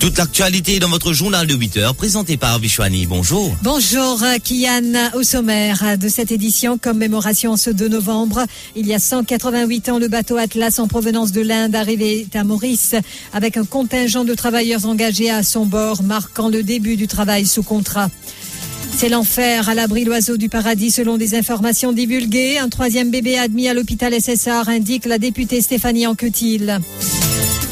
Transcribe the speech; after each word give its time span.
Toute 0.00 0.16
l'actualité 0.16 0.78
dans 0.78 0.88
votre 0.88 1.12
journal 1.12 1.46
de 1.46 1.54
8 1.54 1.76
heures, 1.76 1.94
présenté 1.94 2.38
par 2.38 2.58
Vishwani. 2.58 3.04
Bonjour. 3.04 3.54
Bonjour, 3.62 4.18
Kian. 4.42 5.10
Au 5.12 5.22
sommaire 5.22 5.98
de 5.98 6.08
cette 6.08 6.32
édition, 6.32 6.78
commémoration 6.78 7.58
ce 7.58 7.68
2 7.68 7.88
novembre, 7.88 8.46
il 8.74 8.86
y 8.86 8.94
a 8.94 8.98
188 8.98 9.90
ans, 9.90 9.98
le 9.98 10.08
bateau 10.08 10.38
Atlas 10.38 10.78
en 10.78 10.88
provenance 10.88 11.32
de 11.32 11.42
l'Inde 11.42 11.74
arrivait 11.74 12.26
à 12.32 12.44
Maurice 12.44 12.94
avec 13.34 13.58
un 13.58 13.66
contingent 13.66 14.24
de 14.24 14.32
travailleurs 14.32 14.86
engagés 14.86 15.28
à 15.28 15.42
son 15.42 15.66
bord, 15.66 16.02
marquant 16.02 16.48
le 16.48 16.62
début 16.62 16.96
du 16.96 17.06
travail 17.06 17.44
sous 17.44 17.62
contrat. 17.62 18.08
C'est 18.96 19.10
l'enfer 19.10 19.68
à 19.68 19.74
l'abri 19.74 20.04
l'oiseau 20.04 20.38
du 20.38 20.48
paradis 20.48 20.90
selon 20.90 21.18
des 21.18 21.34
informations 21.34 21.92
divulguées. 21.92 22.56
Un 22.56 22.70
troisième 22.70 23.10
bébé 23.10 23.38
admis 23.38 23.68
à 23.68 23.74
l'hôpital 23.74 24.14
SSR 24.18 24.66
indique 24.68 25.04
la 25.04 25.18
députée 25.18 25.60
Stéphanie 25.60 26.06
Anquetil. 26.06 26.80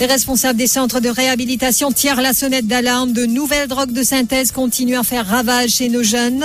Les 0.00 0.06
responsables 0.06 0.56
des 0.56 0.68
centres 0.68 1.00
de 1.00 1.08
réhabilitation 1.08 1.90
tirent 1.90 2.20
la 2.20 2.32
sonnette 2.32 2.68
d'alarme. 2.68 3.12
De 3.12 3.26
nouvelles 3.26 3.66
drogues 3.66 3.90
de 3.90 4.04
synthèse 4.04 4.52
continuent 4.52 4.98
à 4.98 5.02
faire 5.02 5.26
ravage 5.26 5.70
chez 5.70 5.88
nos 5.88 6.04
jeunes. 6.04 6.44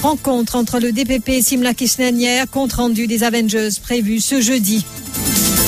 Rencontre 0.00 0.54
entre 0.54 0.78
le 0.78 0.92
DPP 0.92 1.30
et 1.30 1.42
Simla 1.42 1.74
Kisnanière, 1.74 2.48
compte 2.48 2.74
rendu 2.74 3.08
des 3.08 3.24
Avengers 3.24 3.70
prévu 3.82 4.20
ce 4.20 4.40
jeudi. 4.40 4.84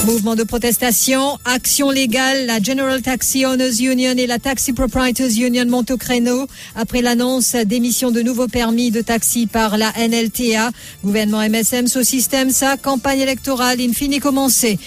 Mouvement 0.09 0.37
de 0.37 0.43
protestation, 0.43 1.39
action 1.45 1.91
légale, 1.91 2.47
la 2.47 2.62
General 2.62 3.03
Taxi 3.03 3.45
Owners 3.45 3.83
Union 3.83 4.14
et 4.17 4.27
la 4.27 4.39
Taxi 4.39 4.73
Proprietors 4.73 5.28
Union 5.39 5.67
montent 5.67 5.91
au 5.91 5.98
créneau 5.98 6.47
après 6.75 7.03
l'annonce 7.03 7.55
d'émission 7.55 8.11
de 8.11 8.23
nouveaux 8.23 8.48
permis 8.48 8.91
de 8.91 9.03
taxi 9.03 9.47
par 9.47 9.77
la 9.77 9.92
NLTA. 9.98 10.70
Gouvernement 11.05 11.47
MSM 11.47 11.89
sous 11.89 12.05
système, 12.05 12.48
sa 12.48 12.79
campagne 12.79 13.20
électorale 13.20 13.83
in 13.83 13.92
fini 13.92 14.19
commencée. 14.19 14.79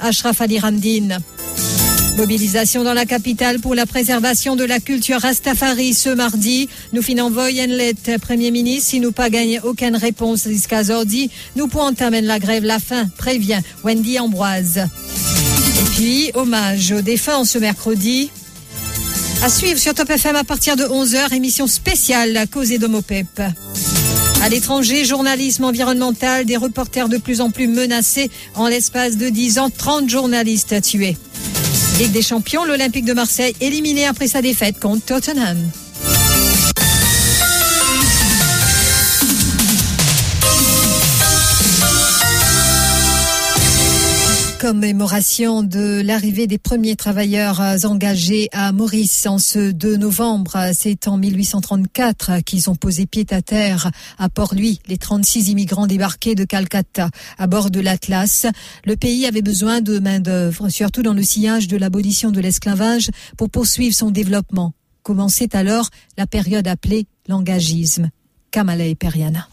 Ashraf 0.00 0.40
Ali 0.40 0.60
Ramdin. 0.60 1.18
Mobilisation 2.16 2.82
dans 2.82 2.94
la 2.94 3.04
capitale 3.04 3.60
pour 3.60 3.74
la 3.74 3.84
préservation 3.84 4.56
de 4.56 4.64
la 4.64 4.80
culture 4.80 5.20
Rastafari 5.20 5.92
ce 5.92 6.08
mardi. 6.08 6.68
Nous 6.94 7.02
finons 7.02 7.30
Voyenlet, 7.30 7.94
Premier 8.22 8.50
ministre, 8.50 8.90
si 8.90 9.00
nous 9.00 9.12
pas 9.12 9.28
gagné 9.28 9.60
aucune 9.60 9.96
réponse 9.96 10.48
jusqu'à 10.48 10.84
Zordi, 10.84 11.30
nous 11.56 11.68
entamer 11.74 12.22
la 12.22 12.38
grève 12.38 12.64
la 12.64 12.78
fin, 12.78 13.06
prévient 13.18 13.60
Wendy 13.84 14.18
Ambroise. 14.18 14.78
Et 15.78 15.84
puis, 15.94 16.30
hommage 16.34 16.92
aux 16.92 17.02
défunts 17.02 17.44
ce 17.44 17.58
mercredi. 17.58 18.30
À 19.42 19.50
suivre 19.50 19.78
sur 19.78 19.92
Top 19.92 20.08
FM 20.08 20.36
à 20.36 20.44
partir 20.44 20.76
de 20.76 20.84
11h, 20.84 21.34
émission 21.34 21.66
spéciale 21.66 22.46
causée 22.50 22.78
d'Homopep. 22.78 23.42
À 24.42 24.48
l'étranger, 24.48 25.04
journalisme 25.04 25.64
environnemental, 25.64 26.46
des 26.46 26.56
reporters 26.56 27.10
de 27.10 27.18
plus 27.18 27.42
en 27.42 27.50
plus 27.50 27.68
menacés. 27.68 28.30
En 28.54 28.68
l'espace 28.68 29.18
de 29.18 29.28
10 29.28 29.58
ans, 29.58 29.70
30 29.70 30.08
journalistes 30.08 30.80
tués. 30.80 31.16
Ligue 31.98 32.12
des 32.12 32.20
champions, 32.20 32.66
l'Olympique 32.66 33.06
de 33.06 33.14
Marseille 33.14 33.54
éliminé 33.58 34.04
après 34.04 34.28
sa 34.28 34.42
défaite 34.42 34.78
contre 34.78 35.06
Tottenham. 35.06 35.56
Commémoration 44.66 45.62
de 45.62 46.02
l'arrivée 46.04 46.48
des 46.48 46.58
premiers 46.58 46.96
travailleurs 46.96 47.60
engagés 47.84 48.48
à 48.50 48.72
Maurice 48.72 49.24
en 49.26 49.38
ce 49.38 49.70
2 49.70 49.96
novembre. 49.96 50.72
C'est 50.74 51.06
en 51.06 51.18
1834 51.18 52.40
qu'ils 52.40 52.68
ont 52.68 52.74
posé 52.74 53.06
pied 53.06 53.24
à 53.30 53.42
terre 53.42 53.92
à 54.18 54.28
Port-Louis, 54.28 54.80
les 54.88 54.98
36 54.98 55.50
immigrants 55.50 55.86
débarqués 55.86 56.34
de 56.34 56.42
Calcutta 56.42 57.10
à 57.38 57.46
bord 57.46 57.70
de 57.70 57.78
l'Atlas. 57.78 58.46
Le 58.84 58.96
pays 58.96 59.24
avait 59.26 59.40
besoin 59.40 59.80
de 59.80 60.00
main-d'œuvre, 60.00 60.68
surtout 60.68 61.04
dans 61.04 61.14
le 61.14 61.22
sillage 61.22 61.68
de 61.68 61.76
l'abolition 61.76 62.32
de 62.32 62.40
l'esclavage, 62.40 63.10
pour 63.36 63.50
poursuivre 63.50 63.94
son 63.94 64.10
développement. 64.10 64.72
Commençait 65.04 65.54
alors 65.54 65.90
la 66.18 66.26
période 66.26 66.66
appelée 66.66 67.06
l'engagisme. 67.28 68.10
Kamala 68.50 68.86
et 68.86 68.96
Periana. 68.96 69.46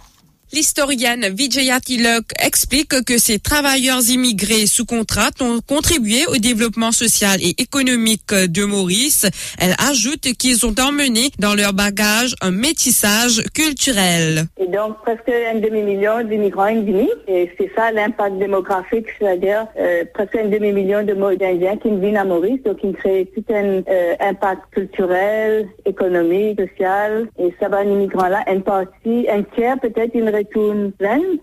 L'historienne 0.54 1.30
Vijaya 1.34 1.80
Tilok 1.80 2.26
explique 2.40 3.04
que 3.08 3.18
ces 3.18 3.40
travailleurs 3.40 4.08
immigrés 4.08 4.68
sous 4.68 4.86
contrat 4.86 5.32
ont 5.42 5.62
contribué 5.68 6.28
au 6.28 6.38
développement 6.38 6.92
social 6.92 7.40
et 7.42 7.56
économique 7.58 8.32
de 8.32 8.64
Maurice. 8.64 9.26
Elle 9.60 9.74
ajoute 9.90 10.38
qu'ils 10.38 10.64
ont 10.68 10.76
emmené 10.80 11.32
dans 11.40 11.56
leur 11.56 11.74
bagage 11.74 12.36
un 12.42 12.52
métissage 12.52 13.42
culturel. 13.56 14.44
Et 14.60 14.68
donc 14.68 15.02
presque 15.02 15.28
un 15.28 15.58
demi-million 15.58 16.24
d'immigrants 16.24 16.66
indiens. 16.66 17.08
Et 17.28 17.50
c'est 17.58 17.72
ça 17.76 17.92
l'impact 17.92 18.38
démographique, 18.38 19.08
c'est-à-dire 19.18 19.66
euh, 19.80 20.04
presque 20.14 20.36
un 20.36 20.50
demi-million 20.50 21.02
d'Indiens 21.02 21.78
qui 21.78 21.90
viennent 21.90 22.18
à 22.18 22.26
Maurice, 22.26 22.62
donc 22.62 22.78
ils 22.84 22.94
créent 22.94 23.28
tout 23.34 23.44
un 23.52 23.82
euh, 23.90 24.14
impact 24.20 24.62
culturel, 24.70 25.68
économique, 25.88 26.60
social. 26.62 27.28
Et 27.40 27.52
ça 27.60 27.70
va 27.70 27.78
un 27.78 27.86
immigrant-là, 27.90 28.44
une 28.54 28.62
partie, 28.62 29.26
un 29.32 29.42
tiers 29.56 29.80
peut-être, 29.82 30.14
une 30.14 30.30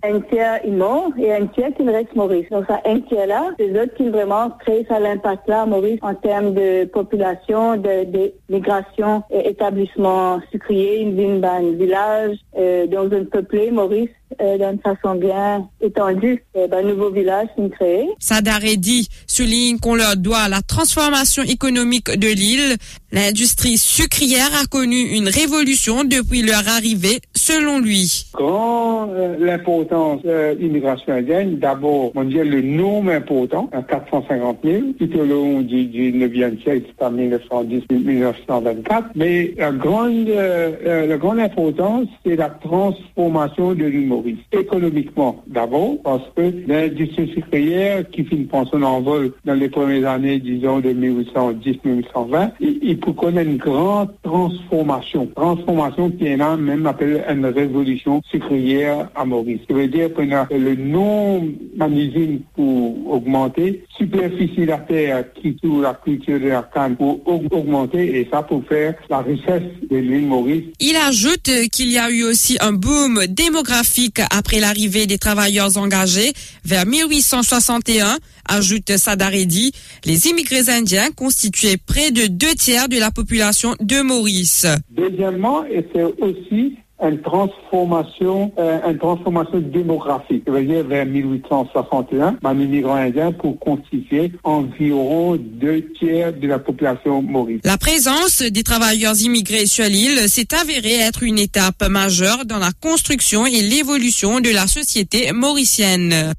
un 0.03 0.21
tiers 0.21 0.61
et 0.65 1.33
un 1.33 1.47
tiers 1.47 1.75
qui 1.77 1.83
reste 1.89 2.15
Maurice. 2.15 2.49
Donc 2.51 2.67
ça, 2.67 2.81
un 2.85 3.01
tiers 3.01 3.27
là, 3.27 3.51
c'est 3.59 3.69
eux 3.69 3.91
qui 3.97 4.09
vraiment 4.09 4.51
créent 4.61 4.87
ça 4.89 4.99
l'impact 4.99 5.49
là 5.49 5.67
Maurice 5.67 5.99
en 6.03 6.15
termes 6.15 6.55
de 6.55 6.85
population, 6.85 7.77
de, 7.77 8.33
migration, 8.49 9.23
et 9.31 9.49
établissement 9.49 10.41
sucrier, 10.51 11.01
une 11.01 11.17
ville, 11.17 11.45
un 11.45 11.73
village, 11.73 12.37
euh, 12.59 12.87
dans 12.87 13.07
un 13.13 13.25
peuplé 13.25 13.71
Maurice 13.71 14.11
euh, 14.41 14.59
d'une 14.59 14.81
façon 14.81 15.15
bien 15.17 15.69
étendue. 15.81 16.45
un 16.57 16.69
ben, 16.69 16.87
nouveau 16.87 17.11
village 17.11 17.49
s'est 17.57 17.71
créé. 17.71 18.09
Sadar 18.19 18.65
Eddy 18.65 19.09
souligne 19.27 19.79
qu'on 19.79 19.95
leur 19.95 20.17
doit 20.17 20.49
la 20.49 20.63
transformation 20.63 21.43
économique 21.43 22.11
de 22.11 22.29
l'île. 22.29 22.77
L'industrie 23.13 23.77
sucrière 23.77 24.51
a 24.63 24.67
connu 24.67 24.97
une 24.97 25.29
révolution 25.29 26.05
depuis 26.05 26.43
leur 26.43 26.69
arrivée, 26.69 27.21
selon 27.35 27.81
lui. 27.81 28.27
Quand 28.33 29.09
euh, 29.11 29.37
l'importance 29.39 30.23
de 30.23 30.57
l'immigration 30.59 31.15
indienne, 31.15 31.59
d'abord, 31.59 32.13
on 32.15 32.25
dit 32.25 32.35
le 32.35 32.63
nombre 32.63 33.11
important, 33.11 33.69
à 33.73 33.83
450 33.83 34.59
000, 34.65 34.81
tout 34.99 35.19
au 35.19 35.25
long 35.25 35.61
du, 35.61 35.87
du 35.87 36.13
9e 36.13 36.63
siècle, 36.63 36.87
c'est 36.99 37.05
en 37.05 37.13
1910-1924, 37.13 39.05
mais 39.17 39.55
la 39.59 39.73
grande, 39.73 40.29
euh, 40.29 41.07
la 41.07 41.17
grande 41.17 41.41
importance, 41.41 42.07
c'est 42.25 42.37
la 42.37 42.49
transformation 42.49 43.75
de 43.75 43.85
l'île 43.85 44.07
Économiquement, 44.53 45.43
d'abord, 45.47 45.97
parce 46.03 46.25
que 46.37 46.53
l'industrie 46.67 47.31
sucrière 47.33 48.09
qui 48.11 48.25
finit 48.25 48.45
par 48.45 48.67
son 48.69 48.83
envol 48.83 49.33
dans 49.45 49.55
les 49.55 49.69
premières 49.69 50.11
années, 50.11 50.39
disons, 50.39 50.81
de 50.81 50.91
1810-1820, 50.91 52.53
il, 52.61 52.99
peut 52.99 53.13
une 53.39 53.57
grande 53.57 54.11
transformation. 54.23 55.29
Transformation 55.35 56.11
qui 56.11 56.27
est 56.27 56.37
là, 56.37 56.57
même 56.57 56.87
appelée 56.87 57.21
une 57.29 57.47
révolution 57.47 58.23
sucrière 58.31 59.09
à 59.15 59.25
Maurice. 59.25 59.61
Ça 59.69 59.75
veut 59.75 59.89
dire 59.89 60.13
que 60.13 60.23
le 60.23 60.75
nombre 60.75 61.47
d'usines 61.89 62.41
pour 62.55 63.13
augmenter, 63.13 63.85
superficie 63.97 64.61
de 64.61 64.67
la 64.67 64.79
terre 64.79 65.25
qui 65.35 65.55
tourne 65.57 65.83
la 65.83 65.95
culture 65.95 66.41
de 66.41 66.49
la 66.49 66.69
canne 66.75 66.97
pour 66.97 67.21
augmenter 67.27 68.21
et 68.21 68.29
ça 68.31 68.43
pour 68.43 68.65
faire 68.65 68.95
la 69.09 69.19
richesse 69.19 69.63
de 69.91 69.97
l'île 69.97 70.27
Maurice. 70.27 70.65
Il 70.81 70.97
ajoute 70.97 71.51
qu'il 71.73 71.91
y 71.91 71.99
a 71.99 72.11
eu 72.11 72.25
aussi 72.25 72.57
un 72.61 72.73
boom 72.73 73.27
démographique 73.29 74.10
après 74.31 74.61
l'arrivée 74.61 75.07
des 75.07 75.19
travailleurs 75.19 75.77
engagés 75.77 76.33
vers 76.65 76.87
1861, 76.87 78.19
ajoute 78.49 78.97
Sadaredi. 78.97 79.73
Les 80.05 80.27
immigrés 80.27 80.69
indiens 80.69 81.11
constituaient 81.13 81.77
près 81.77 82.11
de 82.11 82.27
deux 82.27 82.55
tiers 82.55 82.89
de 82.89 82.99
la 82.99 83.11
population 83.11 83.77
de 83.81 84.03
Maurice. 84.03 84.67
Deuxièmement, 84.91 85.65
et 85.65 85.87
c'est 85.95 86.03
aussi 86.03 86.77
une 87.03 87.21
transformation, 87.21 88.53
euh, 88.59 88.79
une 88.91 88.99
transformation 88.99 89.61
démographique. 89.61 90.45
Ça 90.47 90.53
veut 90.53 90.65
dire 90.65 90.85
vers 90.85 91.07
1861, 91.07 92.37
un 92.43 92.59
immigrant 92.59 92.95
indien 92.95 93.33
pour 93.33 93.59
constituer 93.59 94.33
environ 94.45 95.37
deux 95.37 95.83
tiers 95.99 96.33
de 96.33 96.47
la 96.47 96.59
population 96.59 97.23
maurice. 97.23 97.61
La 97.65 97.79
présence 97.79 98.43
des 98.43 98.63
travailleurs 98.63 99.21
immigrés 99.21 99.67
sur 99.67 99.85
l'île 99.85 100.29
s'est 100.29 100.55
avérée 100.55 100.99
être 101.01 101.23
une 101.23 101.39
étape 101.39 101.89
majeure 101.89 102.45
dans 102.45 102.59
la 102.59 102.71
construction 102.81 103.47
et 103.47 103.63
l'évolution 103.63 104.41
de 104.41 104.51
la 104.51 104.67
société 104.67 105.33
mauricienne. 105.33 106.35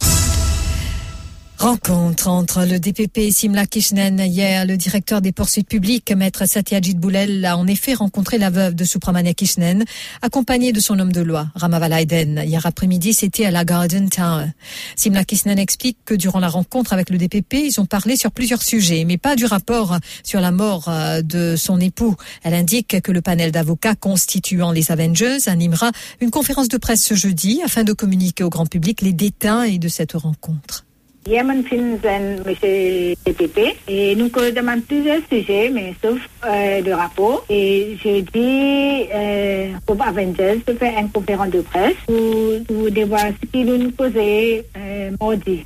Rencontre 1.62 2.28
entre 2.28 2.66
le 2.66 2.80
DPP 2.80 3.20
et 3.20 3.32
Simla 3.32 3.68
Kishnen. 3.68 4.18
Hier, 4.20 4.66
le 4.66 4.78
directeur 4.78 5.22
des 5.22 5.32
poursuites 5.32 5.68
publiques, 5.68 6.12
maître 6.12 6.48
Satyajit 6.48 6.96
Boulel, 6.96 7.46
a 7.46 7.56
en 7.56 7.68
effet 7.68 7.94
rencontré 7.94 8.40
la 8.40 8.50
veuve 8.50 8.74
de 8.74 8.84
Supramania 8.84 9.36
Kishnen, 9.36 9.86
accompagnée 10.24 10.74
de 10.74 10.80
son 10.80 10.98
homme 10.98 11.12
de 11.12 11.22
loi, 11.22 11.50
Ramavala 11.54 12.02
Eden. 12.02 12.42
Hier 12.44 12.66
après-midi, 12.66 13.14
c'était 13.14 13.46
à 13.46 13.52
la 13.52 13.64
Garden 13.64 14.10
Tower. 14.10 14.48
Simla 14.96 15.24
Kishnen 15.24 15.60
explique 15.60 16.00
que 16.04 16.16
durant 16.16 16.40
la 16.40 16.50
rencontre 16.50 16.94
avec 16.94 17.12
le 17.12 17.20
DPP, 17.20 17.54
ils 17.54 17.80
ont 17.80 17.86
parlé 17.86 18.16
sur 18.16 18.32
plusieurs 18.32 18.64
sujets, 18.64 19.06
mais 19.06 19.20
pas 19.20 19.36
du 19.36 19.46
rapport 19.46 20.00
sur 20.24 20.42
la 20.42 20.50
mort 20.50 20.86
euh, 20.88 21.22
de 21.22 21.56
son 21.56 21.80
époux. 21.80 22.16
Elle 22.42 22.56
indique 22.56 23.00
que 23.04 23.12
le 23.12 23.22
panel 23.22 23.52
d'avocats 23.52 23.94
constituant 23.94 24.72
les 24.72 24.92
Avengers 24.92 25.48
animera 25.48 25.92
une 26.22 26.32
conférence 26.32 26.70
de 26.70 26.78
presse 26.78 27.04
ce 27.04 27.14
jeudi 27.14 27.62
afin 27.64 27.84
de 27.84 27.94
communiquer 27.94 28.44
au 28.44 28.50
grand 28.50 28.66
public 28.66 29.02
les 29.02 29.14
détails 29.14 29.78
de 29.78 29.90
cette 29.90 30.14
rencontre. 30.14 30.86
Yemen 31.28 31.64
Finzen, 31.64 32.44
monsieur 32.46 33.14
DPP, 33.26 33.78
et 33.88 34.16
nous 34.16 34.30
demandons 34.30 34.82
plusieurs 34.82 35.22
sujets, 35.30 35.70
mais 35.70 35.94
sauf 36.02 36.20
euh, 36.46 36.82
le 36.82 36.94
rapport. 36.96 37.46
Et 37.50 37.96
je 38.04 38.22
dis 38.22 39.08
euh, 39.14 39.72
aux 39.88 40.02
Avengers 40.02 40.62
de 40.66 40.74
faire 40.74 40.98
une 41.00 41.12
conférence 41.12 41.52
de 41.52 41.62
presse 41.62 41.96
pour, 42.08 42.66
pour 42.66 43.08
voir 43.08 43.26
ce 43.40 43.48
qu'ils 43.48 43.66
nous 43.68 43.92
posaient 43.92 44.66
euh, 44.76 45.12
mardi. 45.20 45.64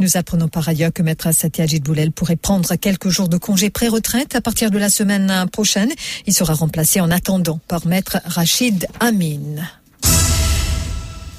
Nous 0.00 0.16
apprenons 0.16 0.48
par 0.48 0.68
ailleurs 0.68 0.92
que 0.92 1.02
Maître 1.02 1.32
Satyajit 1.32 1.80
Boulel 1.80 2.10
pourrait 2.10 2.36
prendre 2.36 2.74
quelques 2.74 3.10
jours 3.10 3.28
de 3.28 3.36
congé 3.36 3.70
pré-retraite 3.70 4.34
à 4.34 4.40
partir 4.40 4.72
de 4.72 4.78
la 4.78 4.88
semaine 4.88 5.46
prochaine. 5.52 5.90
Il 6.26 6.34
sera 6.34 6.54
remplacé 6.54 7.00
en 7.00 7.10
attendant 7.10 7.60
par 7.68 7.86
Maître 7.86 8.18
Rachid 8.24 8.88
Amin. 8.98 9.62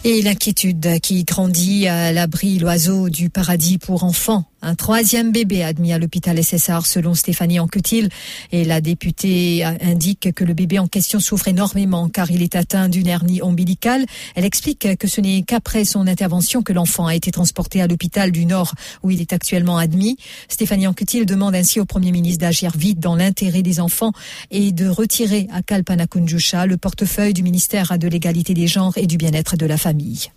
Et 0.03 0.23
l'inquiétude 0.23 0.99
qui 0.99 1.23
grandit 1.23 1.87
à 1.87 2.11
l'abri 2.11 2.57
l'oiseau 2.57 3.09
du 3.09 3.29
paradis 3.29 3.77
pour 3.77 4.03
enfants. 4.03 4.50
Un 4.63 4.75
troisième 4.75 5.31
bébé 5.31 5.63
admis 5.63 5.91
à 5.91 5.97
l'hôpital 5.97 6.41
SSR 6.41 6.85
selon 6.85 7.15
Stéphanie 7.15 7.59
Anquetil. 7.59 8.09
Et 8.51 8.63
la 8.63 8.79
députée 8.79 9.63
indique 9.63 10.33
que 10.33 10.43
le 10.43 10.53
bébé 10.53 10.77
en 10.77 10.87
question 10.87 11.19
souffre 11.19 11.47
énormément 11.47 12.09
car 12.09 12.29
il 12.29 12.43
est 12.43 12.55
atteint 12.55 12.87
d'une 12.87 13.07
hernie 13.07 13.41
ombilicale. 13.41 14.05
Elle 14.35 14.45
explique 14.45 14.97
que 14.97 15.07
ce 15.07 15.19
n'est 15.19 15.41
qu'après 15.41 15.83
son 15.83 16.05
intervention 16.05 16.61
que 16.61 16.73
l'enfant 16.73 17.07
a 17.07 17.15
été 17.15 17.31
transporté 17.31 17.81
à 17.81 17.87
l'hôpital 17.87 18.31
du 18.31 18.45
Nord 18.45 18.75
où 19.01 19.09
il 19.09 19.19
est 19.19 19.33
actuellement 19.33 19.77
admis. 19.77 20.17
Stéphanie 20.47 20.85
Anquetil 20.85 21.25
demande 21.25 21.55
ainsi 21.55 21.79
au 21.79 21.85
Premier 21.85 22.11
ministre 22.11 22.41
d'agir 22.41 22.71
vite 22.77 22.99
dans 22.99 23.15
l'intérêt 23.15 23.63
des 23.63 23.79
enfants 23.79 24.11
et 24.51 24.71
de 24.71 24.87
retirer 24.87 25.47
à 25.51 25.63
Kalpana 25.63 26.05
Kunjusha 26.05 26.67
le 26.67 26.77
portefeuille 26.77 27.33
du 27.33 27.41
ministère 27.41 27.97
de 27.97 28.07
l'égalité 28.07 28.53
des 28.53 28.67
genres 28.67 28.97
et 28.97 29.07
du 29.07 29.17
bien-être 29.17 29.57
de 29.57 29.65
la 29.65 29.77
famille. 29.77 30.29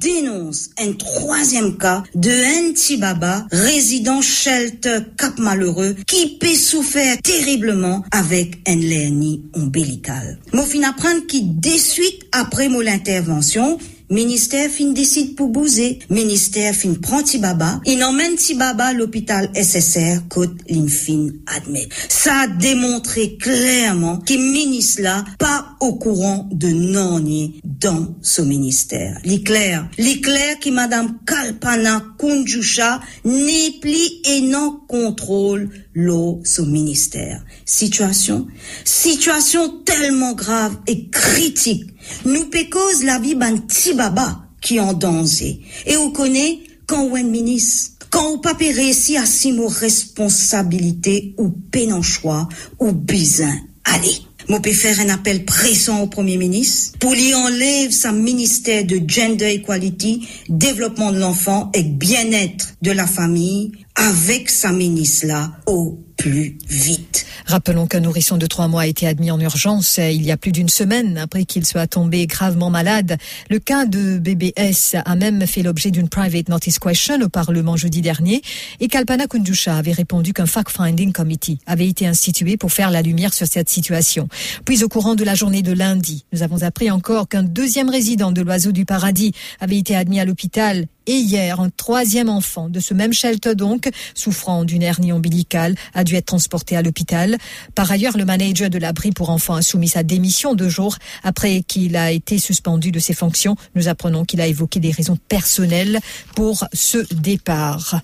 dénonce 0.00 0.70
un 0.78 0.92
troisième 0.92 1.76
cas 1.76 2.02
de 2.14 2.30
Enti 2.30 2.96
Baba, 2.96 3.46
résident 3.52 4.20
shelter 4.20 4.98
Cap 5.16 5.38
Malheureux, 5.38 5.94
qui 6.06 6.38
peut 6.38 6.54
souffrir 6.54 7.16
terriblement 7.22 8.04
avec 8.10 8.58
un 8.66 8.80
hernie 8.80 9.42
ombilicale. 9.54 10.38
Mofin 10.52 10.82
apprend 10.82 11.20
qu'il, 11.28 11.60
de 11.60 11.70
suite 11.70 12.22
après 12.32 12.68
mon 12.68 12.86
intervention, 12.86 13.78
Minister 14.08 14.68
fin 14.70 14.92
desid 14.94 15.32
pou 15.34 15.50
bouze, 15.50 15.86
minister 16.14 16.70
fin 16.78 16.92
pran 17.02 17.24
ti 17.26 17.40
baba, 17.42 17.72
inanmen 17.90 18.36
ti 18.38 18.54
baba 18.54 18.92
l'opital 18.94 19.48
SSR 19.50 20.20
kote 20.30 20.62
lin 20.70 20.86
fin 20.86 21.24
admet. 21.56 21.90
Sa 22.12 22.36
a 22.44 22.46
demontre 22.46 23.32
klerman 23.42 24.20
ki 24.28 24.36
minis 24.38 24.92
la 25.02 25.16
pa 25.40 25.56
ou 25.80 25.96
kouran 25.98 26.44
de 26.52 26.70
nanye 26.70 27.58
dan 27.64 28.14
so 28.22 28.44
minister. 28.46 29.18
Li 29.26 29.40
kler, 29.42 29.88
li 29.98 30.20
kler 30.22 30.54
ki 30.62 30.70
madame 30.76 31.18
Kalpana 31.26 31.98
Koundjoucha 32.20 32.92
ne 33.26 33.58
pli 33.82 34.04
enan 34.36 34.84
kontrol 34.86 35.66
lo 35.98 36.20
sou 36.46 36.68
minister. 36.70 37.40
Situasyon, 37.66 38.46
situasyon 38.86 39.82
telman 39.88 40.38
grav 40.38 40.78
e 40.86 41.00
kritik 41.10 41.95
Nou 42.26 42.48
pe 42.52 42.66
koz 42.72 43.02
la 43.06 43.18
vi 43.22 43.34
ban 43.38 43.62
ti 43.70 43.94
baba 43.98 44.28
ki 44.64 44.80
an 44.82 44.96
danze. 44.98 45.52
E 45.86 45.96
ou 45.98 46.12
kone, 46.16 46.46
kan 46.86 47.06
ou 47.06 47.18
en 47.18 47.30
minis, 47.30 47.96
kan 48.10 48.32
ou 48.32 48.42
pape 48.44 48.68
resi 48.76 49.16
asimo 49.20 49.68
responsabilite 49.72 51.34
ou 51.38 51.50
penan 51.72 52.04
chwa 52.06 52.44
ou 52.78 52.92
bizan. 52.92 53.64
Ale, 53.86 54.12
mou 54.48 54.62
pe 54.62 54.72
fer 54.74 54.98
en 55.02 55.12
apel 55.14 55.44
presan 55.46 56.00
ou 56.02 56.10
premier 56.10 56.38
minis 56.40 56.72
pou 57.02 57.14
li 57.14 57.30
enleve 57.36 57.94
sa 57.94 58.12
minister 58.14 58.82
de 58.88 58.98
gender 59.06 59.52
equality, 59.54 60.26
devlopman 60.48 61.14
de 61.14 61.22
l'enfant 61.22 61.70
ek 61.76 61.92
bien 62.00 62.34
etre 62.34 62.74
de 62.82 62.94
la 62.96 63.06
fami 63.10 63.72
avek 64.06 64.50
sa 64.50 64.72
minis 64.74 65.20
la 65.26 65.46
ou 65.70 65.96
plu 66.18 66.56
vite. 66.66 67.25
Rappelons 67.46 67.86
qu'un 67.86 68.00
nourrisson 68.00 68.38
de 68.38 68.46
trois 68.46 68.66
mois 68.66 68.82
a 68.82 68.86
été 68.86 69.06
admis 69.06 69.30
en 69.30 69.38
urgence 69.38 69.98
il 69.98 70.24
y 70.24 70.32
a 70.32 70.36
plus 70.36 70.50
d'une 70.50 70.68
semaine 70.68 71.16
après 71.16 71.44
qu'il 71.44 71.64
soit 71.64 71.86
tombé 71.86 72.26
gravement 72.26 72.70
malade. 72.70 73.18
Le 73.50 73.60
cas 73.60 73.86
de 73.86 74.18
BBS 74.18 74.96
a 75.04 75.14
même 75.14 75.46
fait 75.46 75.62
l'objet 75.62 75.92
d'une 75.92 76.08
private 76.08 76.48
notice 76.48 76.80
question 76.80 77.20
au 77.22 77.28
Parlement 77.28 77.76
jeudi 77.76 78.02
dernier 78.02 78.42
et 78.80 78.88
Kalpana 78.88 79.28
Kundusha 79.28 79.76
avait 79.76 79.92
répondu 79.92 80.32
qu'un 80.32 80.46
fact-finding 80.46 81.12
committee 81.12 81.60
avait 81.66 81.86
été 81.86 82.06
institué 82.08 82.56
pour 82.56 82.72
faire 82.72 82.90
la 82.90 83.00
lumière 83.00 83.32
sur 83.32 83.46
cette 83.46 83.68
situation. 83.68 84.28
Puis 84.64 84.82
au 84.82 84.88
courant 84.88 85.14
de 85.14 85.22
la 85.22 85.36
journée 85.36 85.62
de 85.62 85.72
lundi, 85.72 86.24
nous 86.32 86.42
avons 86.42 86.64
appris 86.64 86.90
encore 86.90 87.28
qu'un 87.28 87.44
deuxième 87.44 87.90
résident 87.90 88.32
de 88.32 88.42
l'oiseau 88.42 88.72
du 88.72 88.84
paradis 88.84 89.32
avait 89.60 89.78
été 89.78 89.94
admis 89.94 90.18
à 90.18 90.24
l'hôpital 90.24 90.86
et 91.06 91.16
hier, 91.16 91.60
un 91.60 91.70
troisième 91.70 92.28
enfant 92.28 92.68
de 92.68 92.80
ce 92.80 92.94
même 92.94 93.12
shelter 93.12 93.54
donc, 93.54 93.88
souffrant 94.14 94.64
d'une 94.64 94.82
hernie 94.82 95.12
ombilicale, 95.12 95.74
a 95.94 96.04
dû 96.04 96.14
être 96.14 96.26
transporté 96.26 96.76
à 96.76 96.82
l'hôpital. 96.82 97.36
Par 97.74 97.90
ailleurs, 97.90 98.16
le 98.16 98.24
manager 98.24 98.70
de 98.70 98.78
l'abri 98.78 99.12
pour 99.12 99.30
enfants 99.30 99.54
a 99.54 99.62
soumis 99.62 99.88
sa 99.88 100.02
démission 100.02 100.54
deux 100.54 100.68
jours 100.68 100.96
après 101.22 101.62
qu'il 101.62 101.96
a 101.96 102.10
été 102.10 102.38
suspendu 102.38 102.90
de 102.90 102.98
ses 102.98 103.14
fonctions. 103.14 103.56
Nous 103.74 103.88
apprenons 103.88 104.24
qu'il 104.24 104.40
a 104.40 104.46
évoqué 104.46 104.80
des 104.80 104.90
raisons 104.90 105.18
personnelles 105.28 106.00
pour 106.34 106.64
ce 106.72 106.98
départ 107.14 108.00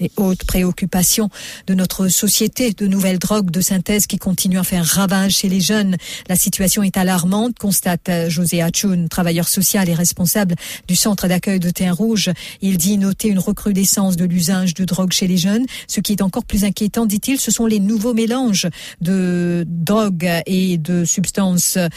et 0.00 0.10
hautes 0.16 0.44
préoccupations 0.44 1.30
de 1.66 1.74
notre 1.74 2.08
société, 2.08 2.72
de 2.72 2.86
nouvelles 2.86 3.18
drogues 3.18 3.50
de 3.50 3.60
synthèse 3.60 4.06
qui 4.06 4.18
continuent 4.18 4.58
à 4.58 4.64
faire 4.64 4.84
ravage 4.84 5.36
chez 5.36 5.48
les 5.48 5.60
jeunes. 5.60 5.96
La 6.28 6.36
situation 6.36 6.82
est 6.82 6.96
alarmante, 6.96 7.58
constate 7.58 8.08
euh, 8.08 8.28
José 8.30 8.62
Hachoun, 8.62 9.08
travailleur 9.08 9.48
social 9.48 9.88
et 9.88 9.94
responsable 9.94 10.54
du 10.88 10.96
centre 10.96 11.28
d'accueil 11.28 11.60
de 11.60 11.70
Terre 11.70 11.96
Rouge. 11.96 12.30
Il 12.60 12.78
dit 12.78 12.98
noter 12.98 13.28
une 13.28 13.38
recrudescence 13.38 14.16
de 14.16 14.24
l'usage 14.24 14.74
de 14.74 14.84
drogue 14.84 15.12
chez 15.12 15.26
les 15.26 15.36
jeunes. 15.36 15.64
Ce 15.88 16.00
qui 16.00 16.12
est 16.12 16.22
encore 16.22 16.44
plus 16.44 16.64
inquiétant, 16.64 17.06
dit-il, 17.06 17.40
ce 17.40 17.50
sont 17.50 17.66
les 17.66 17.80
nouveaux 17.80 18.14
mélanges 18.14 18.68
de 19.00 19.64
drogues 19.68 20.30
et 20.46 20.78
de 20.78 21.04
substances 21.04 21.76
euh, 21.76 21.88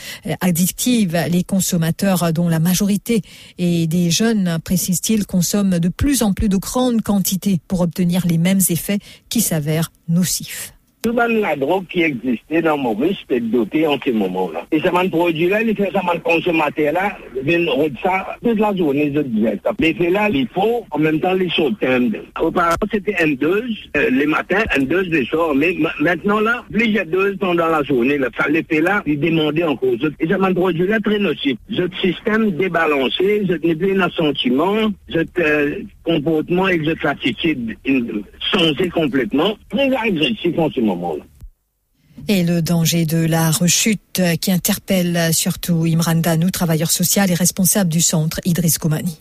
addictives. 0.42 1.18
Les 1.30 1.44
consommateurs, 1.44 2.32
dont 2.34 2.48
la 2.48 2.60
majorité 2.60 3.22
est 3.58 3.88
des 3.88 4.12
jeunes, 4.12 4.60
précise-t-il, 4.64 5.26
consomment 5.26 5.80
de 5.80 5.90
plus 5.90 6.24
en 6.24 6.34
plus 6.34 6.50
de 6.50 6.58
grandes 6.58 7.02
quantités 7.02 7.60
pour 7.68 7.89
obtenir 7.90 8.26
les 8.28 8.38
mêmes 8.38 8.62
effets 8.70 9.00
qui 9.30 9.42
s'avèrent 9.42 9.92
nocifs. 10.08 10.74
Tout 11.02 11.14
la 11.14 11.56
drogue 11.56 11.86
qui 11.88 12.02
existait 12.02 12.62
dans 12.62 12.78
Maurice 12.78 13.20
peut 13.26 13.40
doter 13.40 13.88
en 13.88 13.98
ce 14.06 14.12
moment-là. 14.12 14.66
Et 14.70 14.82
ce 14.82 14.90
produit-là, 14.90 15.62
il 15.62 15.74
fait 15.74 15.90
ça 15.94 16.02
consommateur-là, 16.22 17.18
vient 17.42 17.66
ça 18.04 18.38
toute 18.44 18.60
la 18.60 18.76
journée, 18.76 19.10
je 19.16 19.22
disais. 19.22 19.62
Mais 19.80 19.94
fait 19.94 20.10
là, 20.10 20.28
il 20.30 20.46
faut 20.50 20.86
en 20.92 21.00
même 21.00 21.22
temps 21.22 21.34
les 21.34 21.50
sauter. 21.52 21.88
Auparavant, 22.42 22.76
c'était 22.92 23.16
une 23.24 23.38
dose, 23.38 23.78
euh, 23.96 24.10
les 24.10 24.26
matins, 24.26 24.64
une 24.78 24.88
dose 24.88 25.08
le 25.08 25.24
soir. 25.24 25.56
Mais 25.56 25.78
maintenant, 26.02 26.42
là, 26.42 26.66
plusieurs 26.70 27.06
doses 27.06 27.38
sont 27.42 27.56
dans 27.56 27.70
la 27.70 27.82
journée. 27.84 28.18
Là. 28.18 28.28
Ça 28.38 28.50
l'effet 28.50 28.82
là, 28.82 29.02
il 29.06 29.22
demandait 29.22 29.64
en 29.64 29.78
cause. 29.78 30.00
Et 30.20 30.28
ce 30.28 30.54
produit-là, 30.54 31.00
très 31.00 31.20
nocif. 31.20 31.58
Ce 31.72 31.84
système 32.02 32.52
débalancé, 32.52 33.44
je 33.48 33.54
n'ai 33.54 33.76
plus 33.76 34.02
un 34.02 34.10
sentiment, 34.10 34.92
je 35.08 35.20
comportement 36.10 36.68
et 36.68 36.84
je 36.84 37.08
attitude 37.08 37.78
complètement. 38.94 39.58
Très 39.70 39.96
agressif 39.96 40.58
en 40.58 40.70
ce 40.70 40.80
moment. 40.80 41.16
Et 42.28 42.44
le 42.44 42.62
danger 42.62 43.06
de 43.06 43.26
la 43.26 43.52
rechute 43.52 44.22
qui 44.42 44.52
interpelle 44.52 45.34
surtout 45.34 45.86
Imran 45.86 46.16
Danou, 46.16 46.50
travailleur 46.50 46.92
social 46.92 47.32
et 47.32 47.34
responsable 47.36 47.90
du 47.90 48.02
centre 48.02 48.40
Idriss 48.46 48.78
Koumani 48.78 49.20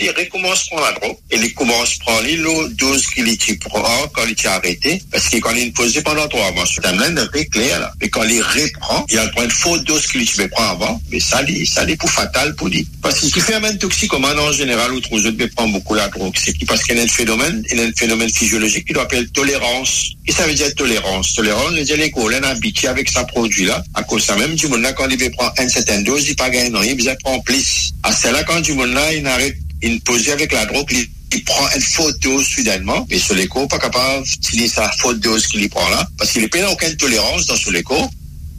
il 0.00 0.10
recommence 0.10 0.68
prendre 0.68 0.84
la 0.84 0.92
drogue. 0.92 1.16
Il 1.30 1.54
commence 1.54 1.98
à 2.00 2.04
prendre 2.04 2.28
l'eau 2.36 2.68
12 2.68 3.06
qu'il 3.06 3.58
prend 3.58 4.08
quand 4.12 4.24
il 4.26 4.32
est 4.32 4.46
arrêté. 4.46 5.02
Parce 5.10 5.28
que 5.28 5.38
quand 5.38 5.54
il 5.54 5.72
posé 5.72 6.02
pendant 6.02 6.28
trois 6.28 6.50
mois, 6.52 6.64
c'est 6.66 6.84
un 6.86 7.26
très 7.26 7.44
clair, 7.46 7.80
là. 7.80 7.92
Mais 8.00 8.08
quand 8.08 8.22
il 8.24 8.42
reprend, 8.42 9.06
il 9.10 9.18
a 9.18 9.30
une 9.42 9.50
faute 9.50 9.84
dose 9.84 10.06
qu'il 10.06 10.26
prend 10.50 10.70
avant. 10.70 11.00
Mais 11.10 11.20
ça, 11.20 11.40
ça 11.66 11.84
est 11.84 11.96
pour 11.96 12.10
fatal 12.10 12.54
pour 12.56 12.68
lui. 12.68 12.86
Parce 13.02 13.20
que 13.20 13.26
ce 13.26 13.32
qui 13.32 13.40
fait 13.40 13.54
un 13.54 13.76
toxicomane 13.76 14.38
en 14.38 14.52
général, 14.52 14.92
ou 14.92 15.00
trop 15.00 15.18
autres, 15.18 15.46
prend 15.56 15.68
beaucoup 15.68 15.94
la 15.94 16.08
drogue. 16.08 16.34
C'est 16.36 16.54
parce 16.66 16.82
qu'il 16.82 16.96
y 16.96 17.00
a 17.00 17.02
un 17.02 17.08
phénomène, 17.08 17.62
il 17.70 17.78
y 17.78 17.82
a 17.82 17.86
un 17.86 17.92
phénomène 17.92 18.30
physiologique 18.30 18.86
qui 18.86 18.92
doit 18.92 19.04
appeler 19.04 19.26
tolérance. 19.28 20.12
Et 20.26 20.32
ça 20.32 20.46
veut 20.46 20.54
dire 20.54 20.72
tolérance. 20.74 21.34
Tolérance, 21.34 21.72
veut 21.72 21.84
dire 21.84 21.96
les 21.96 22.10
collègues 22.10 22.44
habitués 22.44 22.88
avec 22.88 23.08
sa 23.08 23.24
produit 23.24 23.64
là. 23.64 23.82
À 23.94 24.02
cause 24.02 24.22
de 24.22 24.26
ça 24.26 24.36
même, 24.36 24.54
du 24.54 24.68
monde 24.68 24.82
là, 24.82 24.92
quand 24.92 25.08
il 25.08 25.30
prend 25.32 25.52
une 25.60 25.68
certaine 25.68 26.04
dose, 26.04 26.28
il 26.28 26.36
pas 26.36 26.50
gagner, 26.50 26.70
non, 26.70 26.82
il 26.82 27.16
prend 27.24 27.40
plus. 27.40 27.92
À 28.02 28.12
celle-là, 28.12 28.44
quand 28.44 28.60
du 28.60 28.74
monde 28.74 28.92
là, 28.92 29.12
il 29.12 29.26
arrête 29.26 29.56
il 29.82 30.00
posait 30.00 30.32
avec 30.32 30.52
la 30.52 30.64
drogue, 30.66 30.90
il 31.34 31.44
prend 31.44 31.66
une 31.74 31.82
photo 31.82 32.42
soudainement, 32.42 33.06
mais 33.10 33.18
Soleco 33.18 33.66
pas 33.66 33.78
capable 33.78 34.24
d'utiliser 34.24 34.68
sa 34.68 34.88
photo 34.92 35.38
ce 35.38 35.48
qu'il 35.48 35.68
prend 35.68 35.88
là, 35.88 36.06
parce 36.16 36.30
qu'il 36.30 36.48
n'y 36.54 36.60
a 36.60 36.70
aucune 36.70 36.96
tolérance 36.96 37.46
dans 37.46 37.56
Soleco 37.56 37.96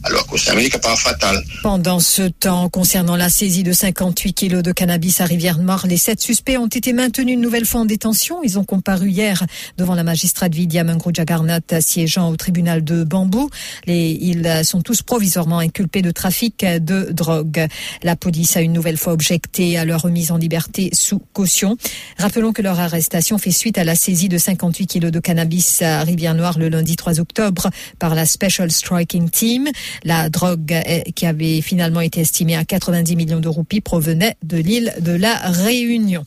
alors 0.03 0.25
pas 0.81 0.95
fatal. 0.95 1.41
Pendant 1.61 1.99
ce 1.99 2.23
temps, 2.23 2.67
concernant 2.69 3.15
la 3.15 3.29
saisie 3.29 3.63
de 3.63 3.71
58 3.71 4.33
kilos 4.33 4.63
de 4.63 4.71
cannabis 4.71 5.21
à 5.21 5.25
Rivière-Noire, 5.25 5.85
les 5.87 5.97
sept 5.97 6.21
suspects 6.21 6.57
ont 6.57 6.67
été 6.67 6.93
maintenus 6.93 7.35
une 7.35 7.41
nouvelle 7.41 7.65
fois 7.65 7.81
en 7.81 7.85
détention. 7.85 8.41
Ils 8.43 8.59
ont 8.59 8.63
comparu 8.63 9.09
hier 9.09 9.43
devant 9.77 9.95
la 9.95 10.03
magistrate 10.03 10.53
Vidya 10.53 10.83
Mangrouja 10.83 11.23
siégeant 11.79 12.29
au 12.29 12.35
tribunal 12.35 12.83
de 12.83 13.03
Bambou. 13.03 13.49
Ils 13.87 14.61
sont 14.63 14.81
tous 14.81 15.01
provisoirement 15.03 15.59
inculpés 15.59 16.01
de 16.01 16.11
trafic 16.11 16.65
de 16.65 17.11
drogue. 17.11 17.67
La 18.01 18.15
police 18.15 18.57
a 18.57 18.61
une 18.61 18.73
nouvelle 18.73 18.97
fois 18.97 19.13
objecté 19.13 19.77
à 19.77 19.85
leur 19.85 20.01
remise 20.01 20.31
en 20.31 20.37
liberté 20.37 20.89
sous 20.93 21.19
caution. 21.33 21.77
Rappelons 22.17 22.51
que 22.51 22.61
leur 22.61 22.79
arrestation 22.79 23.37
fait 23.37 23.51
suite 23.51 23.77
à 23.77 23.83
la 23.83 23.95
saisie 23.95 24.29
de 24.29 24.37
58 24.37 24.87
kilos 24.87 25.11
de 25.11 25.19
cannabis 25.19 25.81
à 25.81 26.03
Rivière-Noire 26.03 26.59
le 26.59 26.69
lundi 26.69 26.95
3 26.95 27.19
octobre 27.19 27.69
par 27.99 28.15
la 28.15 28.25
Special 28.25 28.71
Striking 28.71 29.29
Team. 29.29 29.69
La 30.03 30.29
drogue 30.29 30.75
qui 31.15 31.25
avait 31.25 31.61
finalement 31.61 32.01
été 32.01 32.21
estimée 32.21 32.55
à 32.55 32.65
90 32.65 33.15
millions 33.15 33.39
de 33.39 33.47
roupies 33.47 33.81
provenait 33.81 34.35
de 34.43 34.57
l'île 34.57 34.93
de 34.99 35.13
la 35.13 35.35
Réunion. 35.35 36.25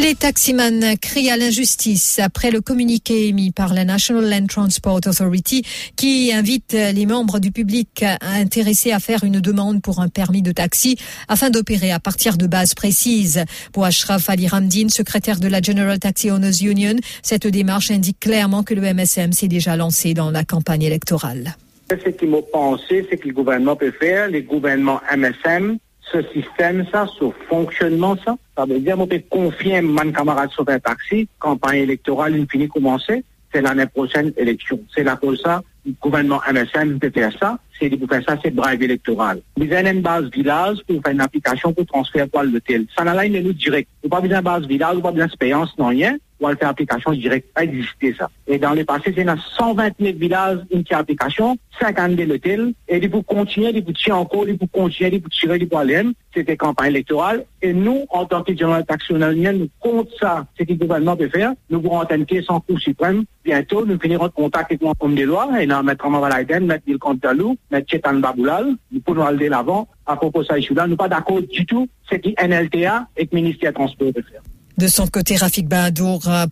Les 0.00 0.14
taximans 0.14 0.96
crient 0.98 1.30
à 1.30 1.36
l'injustice 1.36 2.18
après 2.20 2.50
le 2.50 2.62
communiqué 2.62 3.28
émis 3.28 3.50
par 3.50 3.74
la 3.74 3.84
National 3.84 4.30
Land 4.30 4.46
Transport 4.46 5.00
Authority 5.06 5.62
qui 5.94 6.32
invite 6.32 6.72
les 6.72 7.04
membres 7.04 7.38
du 7.38 7.52
public 7.52 8.02
intéressés 8.22 8.92
à 8.92 8.98
faire 8.98 9.24
une 9.24 9.40
demande 9.40 9.82
pour 9.82 10.00
un 10.00 10.08
permis 10.08 10.40
de 10.40 10.52
taxi 10.52 10.96
afin 11.28 11.50
d'opérer 11.50 11.92
à 11.92 12.00
partir 12.00 12.38
de 12.38 12.46
bases 12.46 12.72
précises. 12.72 13.44
Pour 13.74 13.84
Ashraf 13.84 14.30
Ali 14.30 14.48
Ramdin, 14.48 14.88
secrétaire 14.88 15.38
de 15.38 15.48
la 15.48 15.60
General 15.60 15.98
Taxi 15.98 16.30
Owners 16.30 16.62
Union, 16.62 16.96
cette 17.22 17.46
démarche 17.46 17.90
indique 17.90 18.20
clairement 18.20 18.62
que 18.62 18.72
le 18.72 18.94
MSM 18.94 19.34
s'est 19.34 19.48
déjà 19.48 19.76
lancé 19.76 20.14
dans 20.14 20.30
la 20.30 20.44
campagne 20.44 20.82
électorale. 20.82 21.56
Ce 21.90 22.08
qui 22.10 22.26
m'a 22.26 22.40
pensé, 22.52 23.04
c'est 23.10 23.16
que 23.16 23.26
le 23.26 23.34
gouvernement 23.34 23.74
peut 23.74 23.90
faire, 23.90 24.28
les 24.28 24.42
gouvernements 24.42 25.00
MSM, 25.12 25.78
ce 26.12 26.22
système, 26.32 26.86
ça, 26.92 27.06
ce 27.18 27.30
fonctionnement, 27.48 28.16
ça. 28.24 28.36
Ça 28.56 28.64
veut 28.64 28.78
dire, 28.78 28.96
moi, 28.96 29.08
peut 29.08 29.22
confier 29.28 29.80
mon 29.80 30.12
camarade 30.12 30.50
sur 30.50 30.68
un 30.68 30.78
taxi, 30.78 31.28
campagne 31.40 31.80
électorale, 31.80 32.36
une 32.36 32.48
finie 32.48 32.68
commencer, 32.68 33.24
c'est 33.52 33.60
l'année 33.60 33.86
prochaine 33.86 34.32
élection. 34.36 34.80
C'est 34.94 35.02
là 35.02 35.16
pour 35.16 35.36
ça, 35.36 35.62
le 35.84 35.92
gouvernement 36.00 36.40
MSM 36.48 37.00
peut 37.00 37.10
faire 37.10 37.32
ça, 37.40 37.58
c'est 37.78 37.90
pour 37.90 38.08
faire 38.08 38.22
ça, 38.24 38.36
c'est 38.42 38.54
drive 38.54 38.82
électoral. 38.82 39.40
Vous 39.56 39.72
avez 39.72 39.90
une 39.90 40.02
base 40.02 40.30
village 40.30 40.78
pour 40.86 41.02
faire 41.02 41.12
une 41.12 41.20
application 41.20 41.72
pour 41.72 41.86
transférer 41.86 42.28
poil 42.28 42.52
de 42.52 42.58
tel. 42.60 42.86
Ça 42.96 43.02
n'a 43.02 43.14
pas 43.14 43.26
une 43.26 43.52
direct. 43.52 43.88
Vous 44.02 44.08
pas 44.08 44.20
besoin 44.20 44.38
de 44.38 44.44
base 44.44 44.66
village, 44.66 44.94
vous 44.94 45.02
pas 45.02 45.10
besoin 45.10 45.26
d'expérience, 45.26 45.76
non 45.76 45.88
rien 45.88 46.16
ou 46.40 46.46
à 46.46 46.56
faire 46.56 46.68
application 46.68 47.12
directe. 47.12 47.48
Existé 47.60 48.14
ça. 48.18 48.30
Et 48.46 48.58
dans 48.58 48.72
le 48.72 48.84
passé, 48.84 49.12
c'est 49.14 49.24
dans 49.24 49.36
120 49.36 49.92
000 50.00 50.18
villages 50.18 50.58
une 50.70 50.82
petite 50.82 50.96
application, 50.96 51.56
50 51.80 52.16
000 52.16 52.30
hôtels, 52.30 52.72
et 52.88 53.06
vous 53.06 53.22
continuer, 53.22 53.80
vous 53.80 53.92
tirer 53.92 54.16
encore, 54.16 54.46
vous 54.46 54.66
continuer, 54.66 55.18
vous 55.18 55.28
tirer, 55.28 55.58
vous 55.58 55.78
aller. 55.78 56.02
C'était 56.34 56.56
campagne 56.56 56.90
électorale. 56.90 57.44
Et 57.60 57.72
nous, 57.72 58.04
en 58.10 58.24
tant 58.24 58.42
que 58.42 58.52
général 58.52 58.86
taxonalien, 58.86 59.52
nous 59.52 59.68
compte 59.80 60.08
ça, 60.20 60.46
ce 60.58 60.64
que 60.64 60.72
le 60.72 60.78
gouvernement 60.78 61.16
peut 61.16 61.28
faire. 61.28 61.52
Nous 61.68 61.80
pourrons 61.80 62.04
une 62.08 62.24
pièce 62.24 62.48
en 62.48 62.60
Cour 62.60 62.78
suprême. 62.78 63.24
Bientôt, 63.44 63.84
nous 63.84 63.98
finirons 63.98 64.26
de 64.26 64.32
contact 64.32 64.72
avec 64.72 64.82
homme 65.00 65.14
des 65.14 65.24
lois, 65.24 65.48
et 65.60 65.66
là, 65.66 65.82
mettre 65.82 66.06
en 66.06 66.20
Valaiden, 66.20 66.66
mettre 66.66 66.84
le 66.86 66.98
compte 66.98 67.20
Talou, 67.20 67.56
mettre 67.70 67.90
Chetan 67.90 68.14
Baboulal, 68.14 68.74
nous 68.92 69.00
pourrons 69.00 69.24
aller 69.24 69.48
l'avant. 69.48 69.88
À 70.06 70.16
propos 70.16 70.42
de 70.42 70.46
ça, 70.46 70.54
nous 70.56 70.86
ne 70.88 70.94
pas 70.94 71.08
d'accord 71.08 71.40
du 71.42 71.66
tout, 71.66 71.88
c'est 72.08 72.20
que 72.20 72.30
NLTA 72.44 73.08
et 73.16 73.28
le 73.30 73.36
ministère 73.36 73.70
des 73.70 73.74
Transports 73.74 74.12
peut 74.12 74.22
faire. 74.22 74.42
De 74.80 74.88
son 74.88 75.06
côté, 75.06 75.36
Rafik 75.36 75.68
Bahadour, 75.68 76.26
euh, 76.26 76.46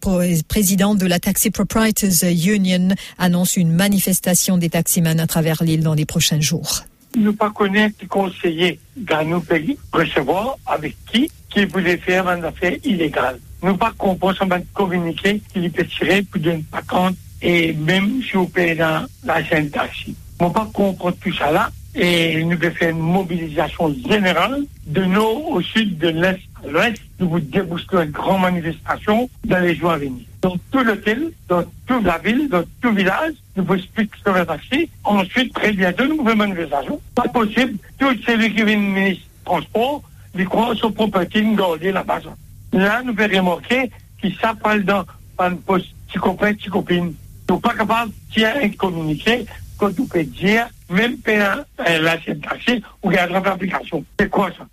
président 0.49 0.95
de 0.95 1.07
la 1.07 1.19
Taxi 1.19 1.51
Proprietors 1.51 2.25
Union, 2.25 2.95
annonce 3.17 3.57
une 3.57 3.73
manifestation 3.73 4.59
des 4.59 4.69
taximans 4.69 5.19
à 5.19 5.27
travers 5.27 5.63
l'île 5.63 5.83
dans 5.83 5.95
les 5.95 6.05
prochains 6.05 6.39
jours. 6.39 6.83
Nous 7.17 7.33
pas 7.33 7.49
connaître 7.49 7.97
les 8.03 8.07
conseillers 8.07 8.79
dans 8.99 9.27
nos 9.27 9.41
pays 9.41 9.79
recevoir 9.95 10.59
avec 10.67 10.95
qui 11.11 11.31
qui 11.49 11.65
voulait 11.65 11.97
faire 11.97 12.29
une 12.29 12.45
affaire 12.45 12.77
illégale. 12.85 13.39
Nous 13.63 13.79
pas 13.79 13.95
comprendre 13.97 14.37
comment 14.41 14.61
communiquer 14.75 15.41
qu'il 15.51 15.73
peut 15.73 15.87
tirer 15.87 16.21
pour 16.21 16.39
d'une 16.39 16.65
patente 16.65 17.17
et 17.41 17.73
même 17.73 18.21
si 18.23 18.37
dans 18.77 19.07
la 19.25 19.43
taxi. 19.43 20.15
Nous 20.39 20.51
pas 20.51 20.69
comprendre 20.75 21.17
tout 21.19 21.33
ça 21.33 21.51
là 21.51 21.71
et 21.95 22.45
nous 22.45 22.57
devons 22.57 22.75
faire 22.75 22.90
une 22.90 22.99
mobilisation 22.99 23.95
générale 24.09 24.62
de 24.87 25.04
nord 25.04 25.50
au 25.50 25.61
sud, 25.61 25.99
de 25.99 26.09
l'est 26.09 26.40
à 26.62 26.68
l'ouest. 26.68 27.00
Nous 27.18 27.28
vous 27.28 27.40
débousselons 27.40 28.02
une 28.02 28.11
grande 28.11 28.42
manifestation 28.42 29.28
dans 29.45 29.59
les 29.59 29.75
jours 29.75 29.90
à 29.90 29.99
venir. 29.99 30.25
Dans 30.40 30.57
tout 30.71 30.80
l'hôtel, 30.80 31.33
dans 31.49 31.64
toute 31.87 32.04
la 32.04 32.18
ville, 32.18 32.49
dans 32.49 32.62
tout 32.80 32.92
village, 32.92 33.35
nous 33.57 33.64
vous 33.64 33.75
expliquons 33.75 34.16
qu'on 34.25 34.33
va 34.33 34.45
passer. 34.45 34.88
Ensuite, 35.04 35.52
très 35.54 35.73
bientôt, 35.73 36.07
nous 36.07 36.28
une 36.28 36.37
manifestation. 36.37 37.00
Pas 37.14 37.28
possible, 37.28 37.78
tous 37.99 38.16
celui 38.25 38.54
qui 38.54 38.62
vient 38.62 38.76
ministre 38.76 39.25
du 39.25 39.45
Transport, 39.45 40.02
ils 40.37 40.45
croient 40.45 40.76
sur 40.76 40.92
propriété 40.92 41.42
de 41.42 41.57
garder 41.57 41.90
la 41.90 42.04
base. 42.04 42.25
Là, 42.73 43.02
nous 43.02 43.14
faisons 43.14 43.38
remarquer 43.38 43.90
qu'ils 44.21 44.37
s'appellent 44.37 44.85
dans 44.85 45.04
un 45.38 45.54
poste, 45.54 45.88
si 46.12 46.18
copain, 46.18 46.52
si 46.61 46.68
copine. 46.68 47.14
Ils 47.49 47.52
ne 47.52 47.57
sont 47.57 47.61
pas 47.61 47.75
capables 47.75 48.12
de 48.37 48.76
communiquer 48.76 49.47
quand 49.78 49.92
vous 49.97 50.07
pouvez 50.07 50.25
dire, 50.25 50.68
Mèm 50.88 51.18
pe 51.21 51.35
euh, 51.37 51.99
la 52.00 52.16
chen 52.23 52.40
taxi 52.40 52.78
ou 53.02 53.12
gè 53.12 53.21
a 53.21 53.28
drap 53.28 53.50
aplikasyon. 53.52 54.07
Se 54.21 54.28
kwa 54.33 54.49
sa? 54.57 54.68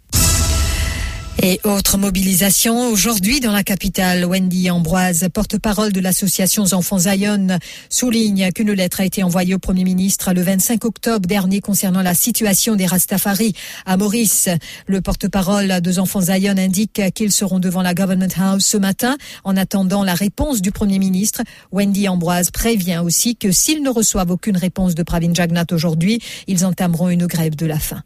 Et 1.42 1.60
autre 1.64 1.98
mobilisation 1.98 2.90
aujourd'hui 2.90 3.40
dans 3.40 3.52
la 3.52 3.64
capitale, 3.64 4.26
Wendy 4.26 4.72
Ambroise, 4.72 5.28
porte-parole 5.34 5.92
de 5.92 6.00
l'association 6.00 6.64
Enfants 6.72 7.00
Zion, 7.00 7.60
souligne 7.90 8.52
qu'une 8.54 8.72
lettre 8.72 9.02
a 9.02 9.06
été 9.06 9.22
envoyée 9.22 9.54
au 9.54 9.60
Premier 9.60 9.84
ministre 9.84 10.34
le 10.34 10.42
25 10.42 10.86
octobre 10.86 11.28
dernier 11.28 11.60
concernant 11.60 12.02
la 12.02 12.14
situation 12.14 12.76
des 12.76 12.86
Rastafari 12.86 13.54
à 13.86 13.98
Maurice. 13.98 14.50
Le 14.88 15.02
porte-parole 15.02 15.82
des 15.82 16.00
Enfants 16.00 16.22
Zion 16.22 16.56
indique 16.58 17.02
qu'ils 17.14 17.34
seront 17.34 17.60
devant 17.60 17.82
la 17.82 17.94
Government 17.94 18.34
House 18.40 18.66
ce 18.66 18.78
matin 18.78 19.18
en 19.44 19.58
attendant 19.58 20.04
la 20.04 20.16
réponse 20.16 20.62
du 20.62 20.72
Premier 20.72 21.00
ministre. 21.00 21.42
Wendy 21.72 22.08
Ambroise 22.08 22.50
prévient 22.50 23.02
aussi 23.04 23.36
que 23.36 23.52
s'ils 23.52 23.84
ne 23.84 23.90
reçoivent 23.90 24.32
aucune 24.32 24.58
réponse 24.58 24.96
de 24.96 25.04
Pravin 25.04 25.34
Jagnat 25.34 25.66
aujourd'hui, 25.72 26.22
ils 26.48 26.66
entameront 26.66 27.10
une 27.10 27.28
grève 27.28 27.56
de 27.56 27.66
la 27.66 27.78
faim. 27.78 28.02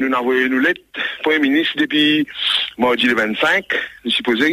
Nous 0.00 0.06
avons 0.06 0.16
envoyé 0.16 0.42
une 0.44 0.60
lettre 0.60 0.80
Premier 1.22 1.40
ministre 1.40 1.74
depuis 1.76 2.26
mardi 2.78 3.06
le 3.06 3.14
25. 3.14 3.64
Nous 4.04 4.10
supposons 4.10 4.44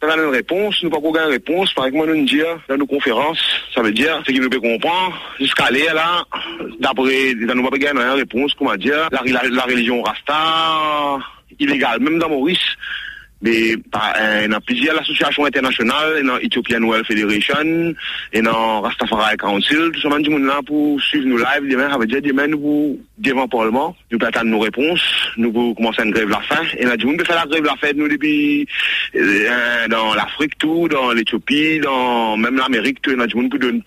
dans 0.00 0.06
la 0.06 0.30
réponse, 0.30 0.82
nous 0.82 0.90
pas 0.90 0.98
une 0.98 1.30
réponse. 1.30 1.72
Par 1.74 1.86
exemple, 1.86 2.14
nous 2.14 2.24
dire 2.24 2.60
dans 2.68 2.76
nos 2.76 2.86
conférences, 2.86 3.40
ça 3.74 3.82
veut 3.82 3.92
dire 3.92 4.22
ce 4.26 4.32
qui 4.32 4.40
nous 4.40 4.48
peut 4.48 4.60
comprendre 4.60 5.20
jusqu'à 5.40 5.70
là, 5.70 6.24
d'après, 6.78 7.34
nous 7.34 7.70
pas 7.70 7.78
gagner 7.78 8.00
une 8.00 8.18
réponse, 8.18 8.54
comment 8.54 8.76
dire, 8.76 9.08
la, 9.10 9.22
la 9.50 9.62
religion 9.62 10.02
rasta 10.02 11.18
illégale, 11.58 12.00
même 12.00 12.18
dans 12.18 12.28
Maurice 12.28 12.76
euh, 13.46 14.48
dans 14.48 14.60
plusieurs 14.60 15.00
associations 15.00 15.44
internationales, 15.44 16.22
dans 16.24 16.38
Ethiopian 16.38 16.82
World 16.82 17.06
Federation, 17.06 17.94
dans 18.42 18.80
Rastafari 18.80 19.36
Council, 19.36 19.90
tout 19.92 20.00
ce 20.00 20.46
là 20.46 20.60
pour 20.66 21.00
suivre 21.00 21.26
nos 21.26 21.38
lives 21.38 21.68
demain, 21.68 22.46
nous 22.48 22.98
Parlement, 23.48 23.94
nous 24.10 24.18
nos 24.44 24.58
réponses, 24.58 25.02
nous 25.36 25.52
pouvons 25.52 25.74
commencer 25.74 26.02
une 26.02 26.10
grève 26.10 26.28
la 26.28 26.40
fin, 26.40 26.62
et 26.78 26.84
là, 26.84 26.96
du 26.96 27.06
monde 27.06 27.18
peut 27.18 27.24
faire 27.24 27.36
la 27.36 27.46
grève 27.46 27.64
la 27.64 27.76
fin, 27.76 27.92
nous 27.94 28.08
depuis 28.08 28.66
euh, 29.14 29.88
dans 29.88 30.14
l'Afrique 30.14 30.56
tout, 30.58 30.88
dans 30.88 31.12
l'Éthiopie, 31.12 31.80
dans 31.80 32.36
même 32.36 32.56
l'Amérique 32.56 33.02
tout, 33.02 33.14
là, 33.14 33.26
du 33.26 33.36
monde 33.36 33.50
donner 33.50 33.80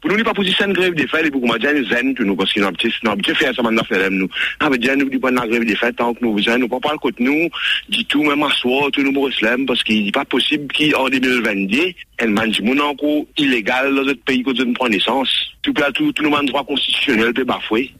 pour 0.00 0.10
nous, 0.10 0.24
pas 0.24 0.34
position 0.34 0.68
grève 0.68 0.94
des 0.94 1.06
fêtes, 1.06 1.26
et 1.26 1.30
comment 1.30 1.56
dire, 1.56 1.72
nous 1.74 1.84
zen, 1.86 2.14
nous, 2.18 2.36
parce 2.36 2.52
qu'ils 2.52 2.64
ont 2.64 2.68
habitué 3.10 3.34
faire 3.34 3.54
ça 3.54 3.62
maintenant, 3.62 3.82
nous. 4.10 4.28
Ça 4.60 4.68
veut 4.68 4.78
dire, 4.78 4.96
nous, 4.96 5.08
nous, 5.10 5.20
la 5.28 5.46
grève 5.46 5.64
des 5.64 5.76
fêtes, 5.76 5.96
tant 5.96 6.14
que 6.14 6.24
nous, 6.24 6.38
nous, 6.38 6.58
nous, 6.58 6.68
pas 6.68 6.80
parler 6.80 6.98
nous, 7.18 7.48
du 7.88 8.04
tout, 8.06 8.22
même 8.22 8.42
à 8.42 8.50
tout 8.90 9.02
nous 9.02 9.28
islam 9.28 9.66
parce 9.66 9.82
qu'il 9.82 10.04
n'est 10.04 10.12
pas 10.12 10.24
possible 10.24 10.66
qu'en 10.72 11.08
2022, 11.08 11.92
un 12.20 12.26
manjimoun 12.26 12.80
encore 12.80 13.24
illégal 13.38 13.94
dans 13.94 14.04
notre 14.04 14.22
pays 14.22 14.44
nous 14.44 14.72
prend 14.72 14.88
naissance. 14.88 15.28
Tout, 15.62 15.72
tout, 15.72 16.12
tout 16.12 16.22
le 16.22 16.46
droit 16.46 16.64
constitutionnel 16.64 17.32
peut 17.32 17.44
bafouer. 17.44 17.92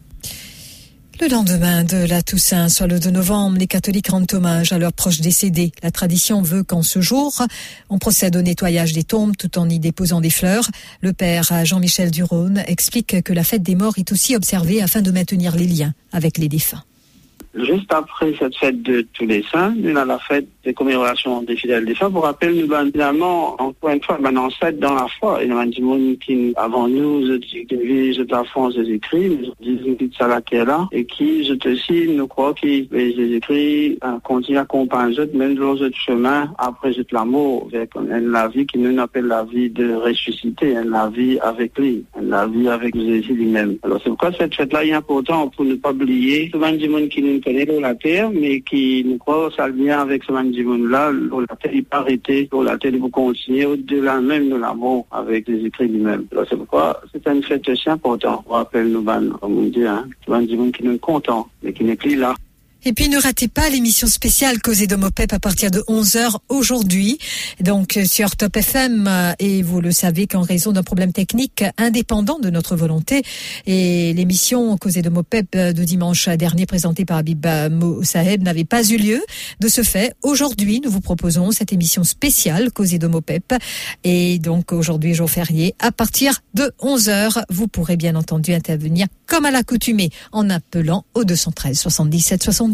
Le 1.21 1.29
lendemain 1.29 1.85
de 1.85 2.09
la 2.09 2.23
Toussaint, 2.23 2.69
soit 2.69 2.89
le 2.89 2.99
2 2.99 3.11
novembre, 3.11 3.57
les 3.57 3.69
catholiques 3.69 4.09
rendent 4.09 4.27
hommage 4.33 4.73
à 4.73 4.79
leurs 4.79 4.93
proches 4.93 5.21
décédés. 5.21 5.71
La 5.81 5.93
tradition 5.93 6.43
veut 6.43 6.65
qu'en 6.65 6.83
ce 6.83 7.01
jour, 7.01 7.41
on 7.89 7.99
procède 7.99 8.35
au 8.35 8.43
nettoyage 8.43 8.93
des 8.93 9.05
tombes 9.05 9.37
tout 9.37 9.57
en 9.57 9.69
y 9.69 9.79
déposant 9.79 10.21
des 10.21 10.31
fleurs. 10.31 10.69
Le 11.03 11.13
père 11.13 11.65
Jean-Michel 11.65 12.11
Durone 12.11 12.65
explique 12.67 13.23
que 13.23 13.33
la 13.33 13.45
fête 13.45 13.63
des 13.63 13.77
morts 13.77 13.95
est 13.97 14.11
aussi 14.11 14.35
observée 14.35 14.83
afin 14.83 15.03
de 15.03 15.13
maintenir 15.13 15.55
les 15.55 15.67
liens 15.67 15.95
avec 16.13 16.37
les 16.37 16.49
défunts 16.49 16.83
juste 17.57 17.93
après 17.93 18.35
cette 18.39 18.57
fête 18.57 18.83
de 18.83 19.07
tous 19.13 19.27
les 19.27 19.45
saints, 19.51 19.75
nous 19.77 19.97
avons 19.97 20.09
la 20.09 20.19
fête 20.19 20.47
des 20.65 20.75
commémorations 20.75 21.43
des 21.43 21.57
fidèles 21.57 21.85
des 21.85 21.95
saints. 21.95 22.11
Pour 22.11 22.25
rappel, 22.25 22.55
nous 22.55 22.73
avons 22.73 22.91
finalement, 22.91 23.61
encore 23.61 23.91
une 23.91 24.03
fois, 24.03 24.19
ben, 24.21 24.37
ancêtre 24.37 24.79
dans 24.79 24.95
la 24.95 25.07
foi. 25.21 25.43
Et 25.43 25.47
nous 25.47 25.59
avons 25.59 25.97
dit, 25.97 26.19
qui, 26.19 26.53
avant 26.57 26.89
nous, 26.89 27.27
je 27.27 27.35
dis, 27.35 27.67
je 28.15 28.23
la 28.23 28.45
France 28.45 28.75
des 28.75 28.91
écrits, 28.93 29.39
je 29.61 29.71
dis, 29.71 30.11
ça 30.19 30.27
là, 30.29 30.41
et 30.93 31.05
qui, 31.05 31.45
je 31.45 31.55
te 31.55 31.75
nous 32.07 32.29
les 32.91 33.35
écrits, 33.35 33.99
euh, 34.05 34.19
continue 34.23 34.59
à 34.59 34.63
accompagner, 34.63 35.17
même 35.35 35.55
dans 35.55 35.75
le 35.75 35.91
chemin, 35.95 36.53
après, 36.59 36.93
je 36.93 37.03
la 37.13 37.25
mort, 37.25 37.69
avec 37.73 37.91
la 37.95 38.49
vie 38.49 38.67
qui 38.67 38.79
nous 38.79 38.99
appelle 39.01 39.27
la 39.27 39.45
vie 39.45 39.71
de 39.71 39.95
ressusciter, 39.95 40.75
la 40.85 41.09
vie 41.09 41.39
avec 41.41 41.79
lui, 41.79 42.05
la 42.21 42.47
vie 42.47 42.69
avec 42.69 42.97
Jésus 42.97 43.35
lui-même. 43.35 43.77
Alors, 43.83 44.01
c'est 44.03 44.11
pourquoi 44.11 44.33
cette 44.33 44.55
fête-là 44.55 44.85
est 44.85 44.93
importante 44.93 45.55
pour 45.55 45.65
ne 45.65 45.75
pas 45.75 45.91
oublier 45.91 46.51
ce 46.53 46.57
monde 46.57 47.09
qui 47.09 47.23
nous 47.23 47.41
dans 47.45 47.81
la 47.81 47.95
terre, 47.95 48.31
mais 48.31 48.61
qui 48.61 49.05
nous 49.05 49.19
croit 49.19 49.51
ça 49.57 49.69
vient 49.69 50.01
avec 50.01 50.25
ce 50.25 50.33
monde-là, 50.33 51.13
la 51.13 51.57
terre, 51.57 51.73
il 51.75 51.85
pas 51.85 51.99
arrêter, 51.99 52.49
la 52.53 52.79
terre, 52.79 52.93
vous 52.99 53.09
continuer 53.09 53.67
au-delà 53.67 54.21
même 54.21 54.49
de 54.49 54.57
l'amour 54.57 55.07
avec 55.11 55.47
les 55.49 55.67
écrits 55.67 55.89
lui-même. 55.89 56.27
C'est 56.49 56.57
pourquoi 56.57 57.01
c'est 57.13 57.27
une 57.29 57.43
fête 57.43 57.69
aussi 57.69 57.91
importante. 57.91 58.45
On 58.49 58.53
rappelle 58.53 58.91
nous, 58.91 59.05
on 59.43 59.49
dit, 59.65 59.85
hein, 59.85 60.09
qui 60.73 60.85
nous 60.85 60.99
content, 60.99 61.49
mais 61.63 61.73
qui 61.73 61.85
n'est 61.85 61.97
plus 61.97 62.17
là. 62.17 62.35
Et 62.87 62.93
puis 62.93 63.09
ne 63.09 63.19
ratez 63.19 63.49
pas 63.49 63.71
l'émission 63.71 64.07
spéciale 64.07 64.61
Causée 64.61 64.87
de 64.87 64.95
Mopep 64.95 65.33
à 65.33 65.39
partir 65.39 65.71
de 65.71 65.81
11h 65.89 66.37
aujourd'hui. 66.51 67.19
Donc 67.61 67.97
euh, 67.97 68.05
sur 68.05 68.37
Top 68.37 68.59
FM 68.59 69.07
euh, 69.09 69.33
et 69.39 69.63
vous 69.63 69.81
le 69.81 69.91
savez 69.91 70.27
qu'en 70.27 70.43
raison 70.43 70.71
d'un 70.73 70.83
problème 70.83 71.11
technique 71.11 71.65
indépendant 71.79 72.39
de 72.39 72.51
notre 72.51 72.77
volonté 72.77 73.23
et 73.65 74.13
l'émission 74.13 74.77
Causée 74.77 75.01
de 75.01 75.09
Mopep 75.09 75.47
euh, 75.55 75.73
de 75.73 75.83
dimanche 75.83 76.29
dernier 76.29 76.67
présentée 76.67 77.07
par 77.07 77.17
Habib 77.17 77.47
Moussaeb 77.71 78.43
n'avait 78.43 78.65
pas 78.65 78.85
eu 78.85 78.99
lieu. 78.99 79.25
De 79.61 79.69
ce 79.69 79.83
fait, 79.83 80.15
aujourd'hui, 80.23 80.83
nous 80.85 80.91
vous 80.91 81.01
proposons 81.01 81.53
cette 81.53 81.73
émission 81.73 82.05
spéciale 82.05 82.71
Causée 82.71 82.99
de 82.99 83.07
Mopep 83.07 83.55
et 84.05 84.39
donc 84.41 84.73
aujourd'hui 84.73 85.15
jour 85.15 85.31
férié 85.31 85.75
à 85.79 85.91
partir 85.91 86.43
de 86.53 86.71
11h, 86.83 87.45
vous 87.49 87.67
pourrez 87.67 87.97
bien 87.97 88.15
entendu 88.15 88.53
intervenir 88.53 89.07
comme 89.27 89.47
à 89.47 89.51
l'accoutumée 89.51 90.11
en 90.33 90.51
appelant 90.51 91.07
au 91.15 91.25
213 91.25 91.79
77 91.79 92.43
70 92.43 92.74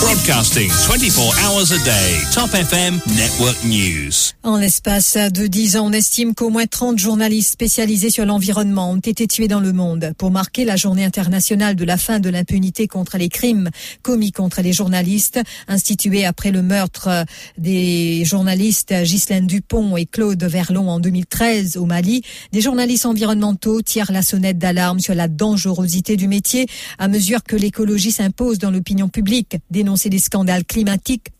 Broadcasting 0.00 0.70
24 0.70 1.36
hours 1.44 1.72
a 1.72 1.78
day. 1.84 2.22
Top 2.32 2.54
FM 2.54 3.00
Network 3.14 3.62
News. 3.64 4.32
En 4.42 4.56
l'espace 4.56 5.18
de 5.18 5.46
10 5.46 5.76
ans, 5.76 5.88
on 5.88 5.92
estime 5.92 6.34
qu'au 6.34 6.48
moins 6.48 6.64
30 6.64 6.98
journalistes 6.98 7.52
spécialisés 7.52 8.08
sur 8.08 8.24
l'environnement 8.24 8.90
ont 8.90 8.98
été 8.98 9.26
tués 9.26 9.46
dans 9.46 9.60
le 9.60 9.74
monde. 9.74 10.12
Pour 10.16 10.30
marquer 10.30 10.64
la 10.64 10.76
journée 10.76 11.04
internationale 11.04 11.76
de 11.76 11.84
la 11.84 11.98
fin 11.98 12.18
de 12.18 12.30
l'impunité 12.30 12.88
contre 12.88 13.18
les 13.18 13.28
crimes 13.28 13.68
commis 14.02 14.32
contre 14.32 14.62
les 14.62 14.72
journalistes, 14.72 15.38
instituée 15.68 16.24
après 16.24 16.50
le 16.50 16.62
meurtre 16.62 17.26
des 17.58 18.24
journalistes 18.24 18.94
Ghislaine 19.02 19.46
Dupont 19.46 19.98
et 19.98 20.06
Claude 20.06 20.42
Verlon 20.42 20.88
en 20.88 20.98
2013 20.98 21.76
au 21.76 21.84
Mali, 21.84 22.22
des 22.52 22.62
journalistes 22.62 23.04
environnementaux 23.04 23.82
tirent 23.82 24.12
la 24.12 24.22
sonnette 24.22 24.58
d'alarme 24.58 25.00
sur 25.00 25.14
la 25.14 25.28
dangerosité 25.28 26.16
du 26.16 26.26
métier 26.26 26.66
à 26.98 27.08
mesure 27.08 27.44
que 27.44 27.56
l'écologie 27.56 28.12
s'impose 28.12 28.58
dans 28.58 28.70
l'opinion 28.70 29.08
publique 29.08 29.56
dénoncer 29.90 30.08
des 30.08 30.20
scandales 30.20 30.64
climatiques 30.64 31.32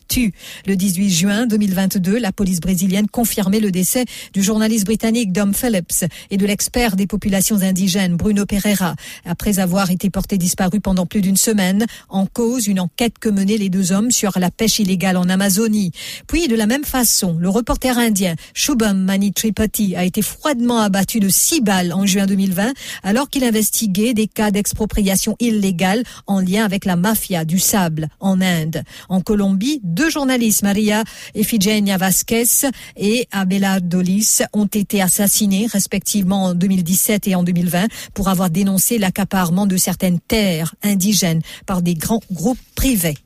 le 0.67 0.75
18 0.75 1.11
juin 1.11 1.47
2022, 1.47 2.19
la 2.19 2.33
police 2.33 2.59
brésilienne 2.59 3.07
confirmait 3.07 3.61
le 3.61 3.71
décès 3.71 4.05
du 4.33 4.43
journaliste 4.43 4.85
britannique 4.85 5.33
Dom 5.33 5.55
Phillips 5.55 6.05
et 6.31 6.37
de 6.37 6.47
l'expert 6.47 6.97
des 6.97 7.07
populations 7.07 7.63
indigènes 7.63 8.17
Bruno 8.17 8.45
Pereira, 8.45 8.97
après 9.25 9.61
avoir 9.61 9.91
été 9.91 10.11
portés 10.11 10.37
disparus 10.37 10.81
pendant 10.83 11.07
plus 11.07 11.21
d'une 11.21 11.37
semaine, 11.37 11.87
en 12.09 12.27
cause 12.27 12.67
une 12.67 12.81
enquête 12.81 13.19
que 13.21 13.29
menaient 13.29 13.57
les 13.57 13.69
deux 13.69 13.93
hommes 13.93 14.11
sur 14.11 14.37
la 14.39 14.51
pêche 14.51 14.81
illégale 14.81 15.17
en 15.17 15.29
Amazonie. 15.29 15.93
Puis, 16.27 16.49
de 16.49 16.57
la 16.57 16.67
même 16.67 16.85
façon, 16.85 17.37
le 17.39 17.49
reporter 17.49 17.97
indien 17.97 18.35
Shubham 18.53 19.05
Mani 19.05 19.33
Tripathi 19.33 19.95
a 19.95 20.05
été 20.05 20.23
froidement 20.23 20.81
abattu 20.81 21.21
de 21.21 21.29
six 21.29 21.61
balles 21.61 21.93
en 21.93 22.07
juin 22.07 22.27
2020, 22.27 22.73
alors 23.05 23.31
qu'il 23.31 23.45
investiguait 23.45 24.15
des 24.15 24.27
cas 24.27 24.51
d'expropriation 24.51 25.37
illégale 25.39 26.03
en 26.27 26.41
lien 26.41 26.65
avec 26.65 26.85
la 26.85 26.97
mafia 26.97 27.45
du 27.45 27.61
sable 27.61 28.09
en 28.19 28.41
Inde. 28.41 28.83
En 29.09 29.21
Colombie, 29.21 29.81
deux 29.85 30.00
journalistes, 30.09 30.63
Maria 30.63 31.05
Efigenia 31.35 31.97
Vasquez 31.97 32.71
et 32.97 33.27
Abela 33.33 33.81
Dolis, 33.81 34.39
ont 34.53 34.67
été 34.67 35.03
assassinés 35.03 35.67
respectivement 35.67 36.45
en 36.45 36.55
2017 36.55 37.29
et 37.29 37.35
en 37.35 37.43
2020 37.43 37.89
pour 38.15 38.29
avoir 38.29 38.51
dénoncé 38.51 38.99
l'accaparement 38.99 39.67
de 39.67 39.77
certaines 39.77 40.21
terres 40.21 40.75
indigènes 40.83 41.43
par 41.67 41.83
des 41.83 41.95
grands 41.95 42.23
groupes 42.31 42.59
privés. 42.75 43.19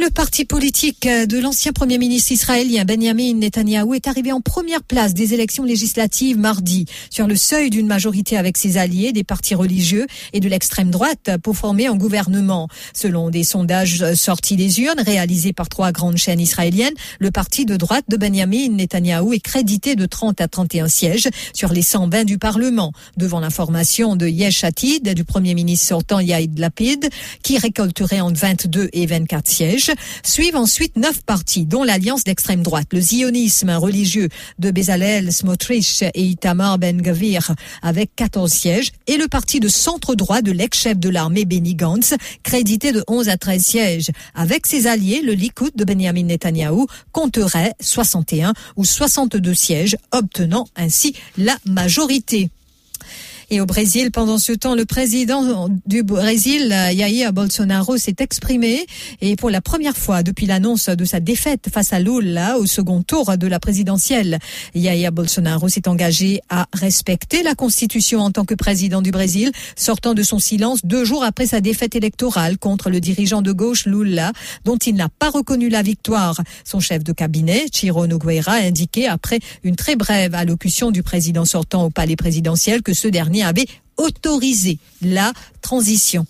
Le 0.00 0.10
parti 0.10 0.44
politique 0.44 1.08
de 1.08 1.40
l'ancien 1.40 1.72
Premier 1.72 1.98
ministre 1.98 2.30
israélien 2.30 2.84
Benjamin 2.84 3.34
Netanyahu 3.34 3.96
est 3.96 4.06
arrivé 4.06 4.30
en 4.30 4.40
première 4.40 4.84
place 4.84 5.12
des 5.12 5.34
élections 5.34 5.64
législatives 5.64 6.38
mardi, 6.38 6.86
sur 7.10 7.26
le 7.26 7.34
seuil 7.34 7.68
d'une 7.68 7.88
majorité 7.88 8.36
avec 8.36 8.58
ses 8.58 8.76
alliés, 8.76 9.10
des 9.10 9.24
partis 9.24 9.56
religieux 9.56 10.06
et 10.32 10.38
de 10.38 10.48
l'extrême 10.48 10.92
droite 10.92 11.30
pour 11.42 11.56
former 11.56 11.88
un 11.88 11.96
gouvernement. 11.96 12.68
Selon 12.94 13.28
des 13.28 13.42
sondages 13.42 14.14
sortis 14.14 14.54
des 14.54 14.78
urnes 14.80 15.00
réalisés 15.04 15.52
par 15.52 15.68
trois 15.68 15.90
grandes 15.90 16.16
chaînes 16.16 16.38
israéliennes, 16.38 16.94
le 17.18 17.32
parti 17.32 17.64
de 17.64 17.74
droite 17.74 18.04
de 18.06 18.16
Benjamin 18.16 18.68
Netanyahu 18.68 19.34
est 19.34 19.40
crédité 19.40 19.96
de 19.96 20.06
30 20.06 20.40
à 20.40 20.46
31 20.46 20.86
sièges 20.86 21.28
sur 21.52 21.72
les 21.72 21.82
120 21.82 22.22
du 22.22 22.38
Parlement, 22.38 22.92
devant 23.16 23.40
l'information 23.40 24.14
de 24.14 24.28
Yesh 24.28 24.62
Atid, 24.62 25.12
du 25.12 25.24
Premier 25.24 25.54
ministre 25.54 25.88
sortant 25.88 26.20
Yair 26.20 26.46
Lapid, 26.56 27.10
qui 27.42 27.58
récolterait 27.58 28.20
entre 28.20 28.38
22 28.38 28.90
et 28.92 29.06
24 29.06 29.48
sièges. 29.48 29.87
Suivent 30.22 30.56
ensuite 30.56 30.96
neuf 30.96 31.22
partis, 31.22 31.66
dont 31.66 31.84
l'alliance 31.84 32.24
d'extrême 32.24 32.62
droite, 32.62 32.88
le 32.92 33.00
zionisme 33.00 33.70
religieux 33.70 34.28
de 34.58 34.70
Bezalel 34.70 35.32
Smotrich 35.32 36.02
et 36.02 36.22
Itamar 36.22 36.78
Ben-Gavir, 36.78 37.54
avec 37.82 38.10
14 38.16 38.50
sièges, 38.50 38.92
et 39.06 39.16
le 39.16 39.28
parti 39.28 39.60
de 39.60 39.68
centre-droit 39.68 40.42
de 40.42 40.52
l'ex-chef 40.52 40.98
de 40.98 41.08
l'armée 41.08 41.44
Benny 41.44 41.74
Gantz, 41.74 42.14
crédité 42.42 42.92
de 42.92 43.02
11 43.08 43.28
à 43.28 43.36
13 43.36 43.62
sièges. 43.62 44.10
Avec 44.34 44.66
ses 44.66 44.86
alliés, 44.86 45.22
le 45.22 45.32
Likoud 45.32 45.72
de 45.74 45.84
Benjamin 45.84 46.24
Netanyahu 46.24 46.86
compterait 47.12 47.74
61 47.80 48.52
ou 48.76 48.84
62 48.84 49.54
sièges, 49.54 49.96
obtenant 50.12 50.66
ainsi 50.76 51.14
la 51.36 51.56
majorité. 51.64 52.50
Et 53.50 53.62
au 53.62 53.66
Brésil, 53.66 54.10
pendant 54.10 54.36
ce 54.36 54.52
temps, 54.52 54.74
le 54.74 54.84
président 54.84 55.70
du 55.86 56.02
Brésil, 56.02 56.68
Jair 56.68 57.32
Bolsonaro, 57.32 57.96
s'est 57.96 58.16
exprimé 58.18 58.84
et 59.22 59.36
pour 59.36 59.48
la 59.48 59.62
première 59.62 59.96
fois 59.96 60.22
depuis 60.22 60.44
l'annonce 60.44 60.90
de 60.90 61.04
sa 61.06 61.18
défaite 61.18 61.70
face 61.72 61.94
à 61.94 61.98
Lula 61.98 62.58
au 62.58 62.66
second 62.66 63.02
tour 63.02 63.38
de 63.38 63.46
la 63.46 63.58
présidentielle, 63.58 64.38
Jair 64.74 65.12
Bolsonaro 65.12 65.70
s'est 65.70 65.88
engagé 65.88 66.42
à 66.50 66.66
respecter 66.74 67.42
la 67.42 67.54
constitution 67.54 68.20
en 68.20 68.30
tant 68.32 68.44
que 68.44 68.54
président 68.54 69.00
du 69.00 69.12
Brésil, 69.12 69.50
sortant 69.76 70.12
de 70.12 70.22
son 70.22 70.38
silence 70.38 70.84
deux 70.84 71.06
jours 71.06 71.24
après 71.24 71.46
sa 71.46 71.62
défaite 71.62 71.96
électorale 71.96 72.58
contre 72.58 72.90
le 72.90 73.00
dirigeant 73.00 73.40
de 73.40 73.52
gauche 73.52 73.86
Lula, 73.86 74.32
dont 74.66 74.76
il 74.76 74.94
n'a 74.94 75.08
pas 75.08 75.30
reconnu 75.30 75.70
la 75.70 75.80
victoire. 75.80 76.38
Son 76.64 76.80
chef 76.80 77.02
de 77.02 77.12
cabinet, 77.12 77.64
Chiro 77.72 78.06
Nogueira, 78.06 78.52
a 78.52 78.62
indiqué 78.62 79.06
après 79.06 79.40
une 79.64 79.74
très 79.74 79.96
brève 79.96 80.34
allocution 80.34 80.90
du 80.90 81.02
président 81.02 81.46
sortant 81.46 81.84
au 81.84 81.90
palais 81.90 82.16
présidentiel 82.16 82.82
que 82.82 82.92
ce 82.92 83.08
dernier 83.08 83.37
avait 83.42 83.66
autorisé 83.96 84.78
la 85.02 85.32
transition. 85.60 86.26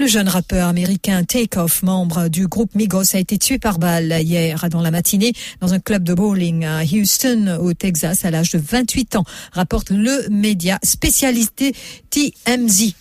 Le 0.00 0.06
jeune 0.06 0.28
rappeur 0.28 0.66
américain 0.66 1.24
Takeoff, 1.24 1.82
membre 1.82 2.28
du 2.28 2.48
groupe 2.48 2.74
Migos, 2.74 3.14
a 3.14 3.18
été 3.18 3.36
tué 3.36 3.58
par 3.58 3.78
balle 3.78 4.16
hier 4.22 4.70
dans 4.70 4.80
la 4.80 4.90
matinée 4.90 5.34
dans 5.60 5.74
un 5.74 5.78
club 5.78 6.04
de 6.04 6.14
bowling 6.14 6.64
à 6.64 6.82
Houston, 6.84 7.58
au 7.60 7.74
Texas, 7.74 8.24
à 8.24 8.30
l'âge 8.30 8.50
de 8.52 8.58
28 8.58 9.16
ans, 9.16 9.24
rapporte 9.52 9.90
le 9.90 10.26
média 10.30 10.78
spécialité 10.82 11.74
TMZ. 12.08 12.94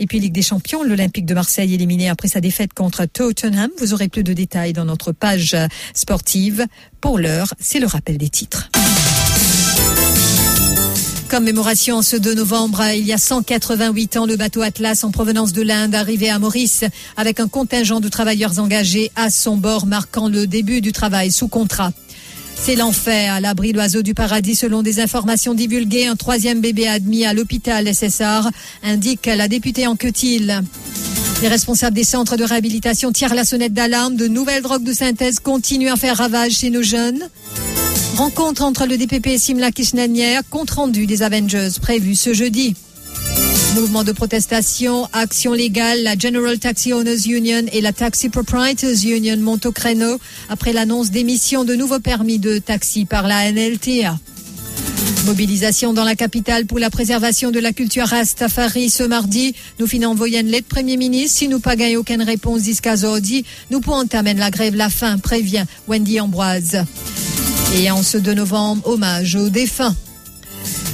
Et 0.00 0.06
puis 0.08 0.18
Ligue 0.18 0.32
des 0.32 0.42
Champions, 0.42 0.82
l'Olympique 0.82 1.26
de 1.26 1.34
Marseille 1.34 1.72
éliminé 1.72 2.08
après 2.08 2.26
sa 2.26 2.40
défaite 2.40 2.74
contre 2.74 3.04
Tottenham. 3.04 3.70
Vous 3.78 3.94
aurez 3.94 4.08
plus 4.08 4.24
de 4.24 4.32
détails 4.32 4.72
dans 4.72 4.86
notre 4.86 5.12
page 5.12 5.56
sportive. 5.94 6.66
Pour 7.00 7.20
l'heure, 7.20 7.54
c'est 7.60 7.78
le 7.78 7.86
rappel 7.86 8.18
des 8.18 8.28
titres. 8.28 8.70
Commémoration 11.30 11.98
en 11.98 12.02
ce 12.02 12.16
2 12.16 12.34
novembre, 12.34 12.82
il 12.92 13.06
y 13.06 13.12
a 13.12 13.18
188 13.18 14.16
ans, 14.16 14.26
le 14.26 14.34
bateau 14.34 14.62
Atlas 14.62 15.04
en 15.04 15.12
provenance 15.12 15.52
de 15.52 15.62
l'Inde 15.62 15.94
arrivait 15.94 16.28
à 16.28 16.40
Maurice 16.40 16.82
avec 17.16 17.38
un 17.38 17.46
contingent 17.46 18.00
de 18.00 18.08
travailleurs 18.08 18.58
engagés 18.58 19.12
à 19.14 19.30
son 19.30 19.56
bord, 19.56 19.86
marquant 19.86 20.28
le 20.28 20.48
début 20.48 20.80
du 20.80 20.90
travail 20.90 21.30
sous 21.30 21.46
contrat. 21.46 21.92
C'est 22.60 22.74
l'enfer 22.74 23.32
à 23.32 23.40
l'abri 23.40 23.72
d'oiseaux 23.72 24.02
du 24.02 24.12
paradis 24.12 24.56
selon 24.56 24.82
des 24.82 24.98
informations 24.98 25.54
divulguées. 25.54 26.08
Un 26.08 26.16
troisième 26.16 26.60
bébé 26.60 26.88
admis 26.88 27.24
à 27.24 27.32
l'hôpital 27.32 27.86
SSR 27.94 28.50
indique 28.82 29.26
la 29.26 29.46
députée 29.46 29.86
en 29.86 29.94
Quetil. 29.94 30.62
Les 31.42 31.48
responsables 31.48 31.94
des 31.94 32.02
centres 32.02 32.36
de 32.36 32.44
réhabilitation 32.44 33.12
tirent 33.12 33.36
la 33.36 33.44
sonnette 33.44 33.72
d'alarme. 33.72 34.16
De 34.16 34.26
nouvelles 34.26 34.62
drogues 34.62 34.82
de 34.82 34.92
synthèse 34.92 35.38
continuent 35.38 35.92
à 35.92 35.96
faire 35.96 36.16
ravage 36.16 36.54
chez 36.54 36.70
nos 36.70 36.82
jeunes. 36.82 37.28
Rencontre 38.20 38.64
entre 38.64 38.84
le 38.84 38.98
DPP 38.98 39.28
et 39.28 39.38
Simla 39.38 39.72
Kishnanière, 39.72 40.42
compte 40.50 40.72
rendu 40.72 41.06
des 41.06 41.22
Avengers 41.22 41.70
prévu 41.80 42.14
ce 42.14 42.34
jeudi. 42.34 42.74
Mouvement 43.74 44.04
de 44.04 44.12
protestation, 44.12 45.08
action 45.14 45.54
légale, 45.54 46.02
la 46.02 46.18
General 46.18 46.58
Taxi 46.58 46.92
Owners 46.92 47.26
Union 47.28 47.62
et 47.72 47.80
la 47.80 47.94
Taxi 47.94 48.28
Proprietors 48.28 49.06
Union 49.06 49.38
montent 49.38 49.64
au 49.64 49.72
créneau 49.72 50.18
après 50.50 50.74
l'annonce 50.74 51.10
d'émission 51.10 51.64
de 51.64 51.74
nouveaux 51.74 51.98
permis 51.98 52.38
de 52.38 52.58
taxi 52.58 53.06
par 53.06 53.26
la 53.26 53.50
NLTA. 53.50 54.18
Mobilisation 55.24 55.94
dans 55.94 56.04
la 56.04 56.14
capitale 56.14 56.66
pour 56.66 56.78
la 56.78 56.90
préservation 56.90 57.50
de 57.50 57.58
la 57.58 57.72
culture 57.72 58.06
Rastafari 58.06 58.90
ce 58.90 59.02
mardi. 59.02 59.54
Nous 59.78 59.86
finons 59.86 60.10
envoyer 60.10 60.40
une 60.40 60.48
lettre 60.48 60.68
Premier 60.68 60.98
ministre. 60.98 61.38
Si 61.38 61.48
nous 61.48 61.58
pas 61.58 61.74
gagné 61.74 61.96
aucune 61.96 62.22
réponse 62.22 62.64
jusqu'à 62.64 62.92
aujourd'hui, 62.92 63.46
nous 63.70 63.80
pourrons 63.80 64.00
entamer 64.00 64.34
la 64.34 64.50
grève 64.50 64.74
la 64.74 64.90
fin, 64.90 65.16
prévient 65.16 65.64
Wendy 65.88 66.20
Ambroise. 66.20 66.84
Et 67.72 67.90
en 67.90 68.02
ce 68.02 68.18
2 68.18 68.34
novembre, 68.34 68.86
hommage 68.88 69.36
aux 69.36 69.48
défunts. 69.48 69.94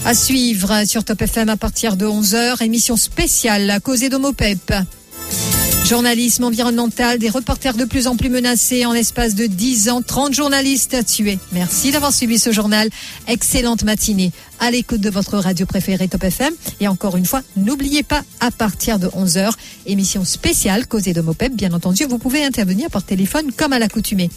À 0.04 0.14
suivre 0.14 0.84
sur 0.86 1.04
Top 1.04 1.22
FM 1.22 1.48
à 1.48 1.56
partir 1.56 1.96
de 1.96 2.06
11h, 2.06 2.62
émission 2.62 2.96
spéciale 2.96 3.70
à 3.70 3.80
causer 3.80 4.08
d'Homopep. 4.08 4.74
Journalisme 5.86 6.44
environnemental, 6.44 7.18
des 7.18 7.30
reporters 7.30 7.74
de 7.74 7.84
plus 7.84 8.08
en 8.08 8.16
plus 8.16 8.28
menacés 8.28 8.84
en 8.84 8.92
l'espace 8.92 9.34
de 9.34 9.46
10 9.46 9.88
ans, 9.88 10.02
30 10.02 10.34
journalistes 10.34 11.04
tués. 11.06 11.38
Merci 11.52 11.92
d'avoir 11.92 12.12
suivi 12.12 12.38
ce 12.38 12.52
journal. 12.52 12.90
Excellente 13.26 13.84
matinée 13.84 14.32
à 14.58 14.70
l'écoute 14.70 15.00
de 15.00 15.10
votre 15.10 15.38
radio 15.38 15.64
préférée 15.64 16.08
Top 16.08 16.24
FM. 16.24 16.52
Et 16.80 16.88
encore 16.88 17.16
une 17.16 17.24
fois, 17.24 17.42
n'oubliez 17.56 18.02
pas, 18.02 18.22
à 18.40 18.50
partir 18.50 18.98
de 18.98 19.06
11h, 19.06 19.52
émission 19.86 20.24
spéciale 20.24 20.86
causée 20.86 21.14
de 21.14 21.20
Mopep. 21.20 21.54
Bien 21.54 21.72
entendu, 21.72 22.04
vous 22.04 22.18
pouvez 22.18 22.44
intervenir 22.44 22.90
par 22.90 23.02
téléphone 23.02 23.50
comme 23.56 23.72
à 23.72 23.78
l'accoutumée. 23.78 24.28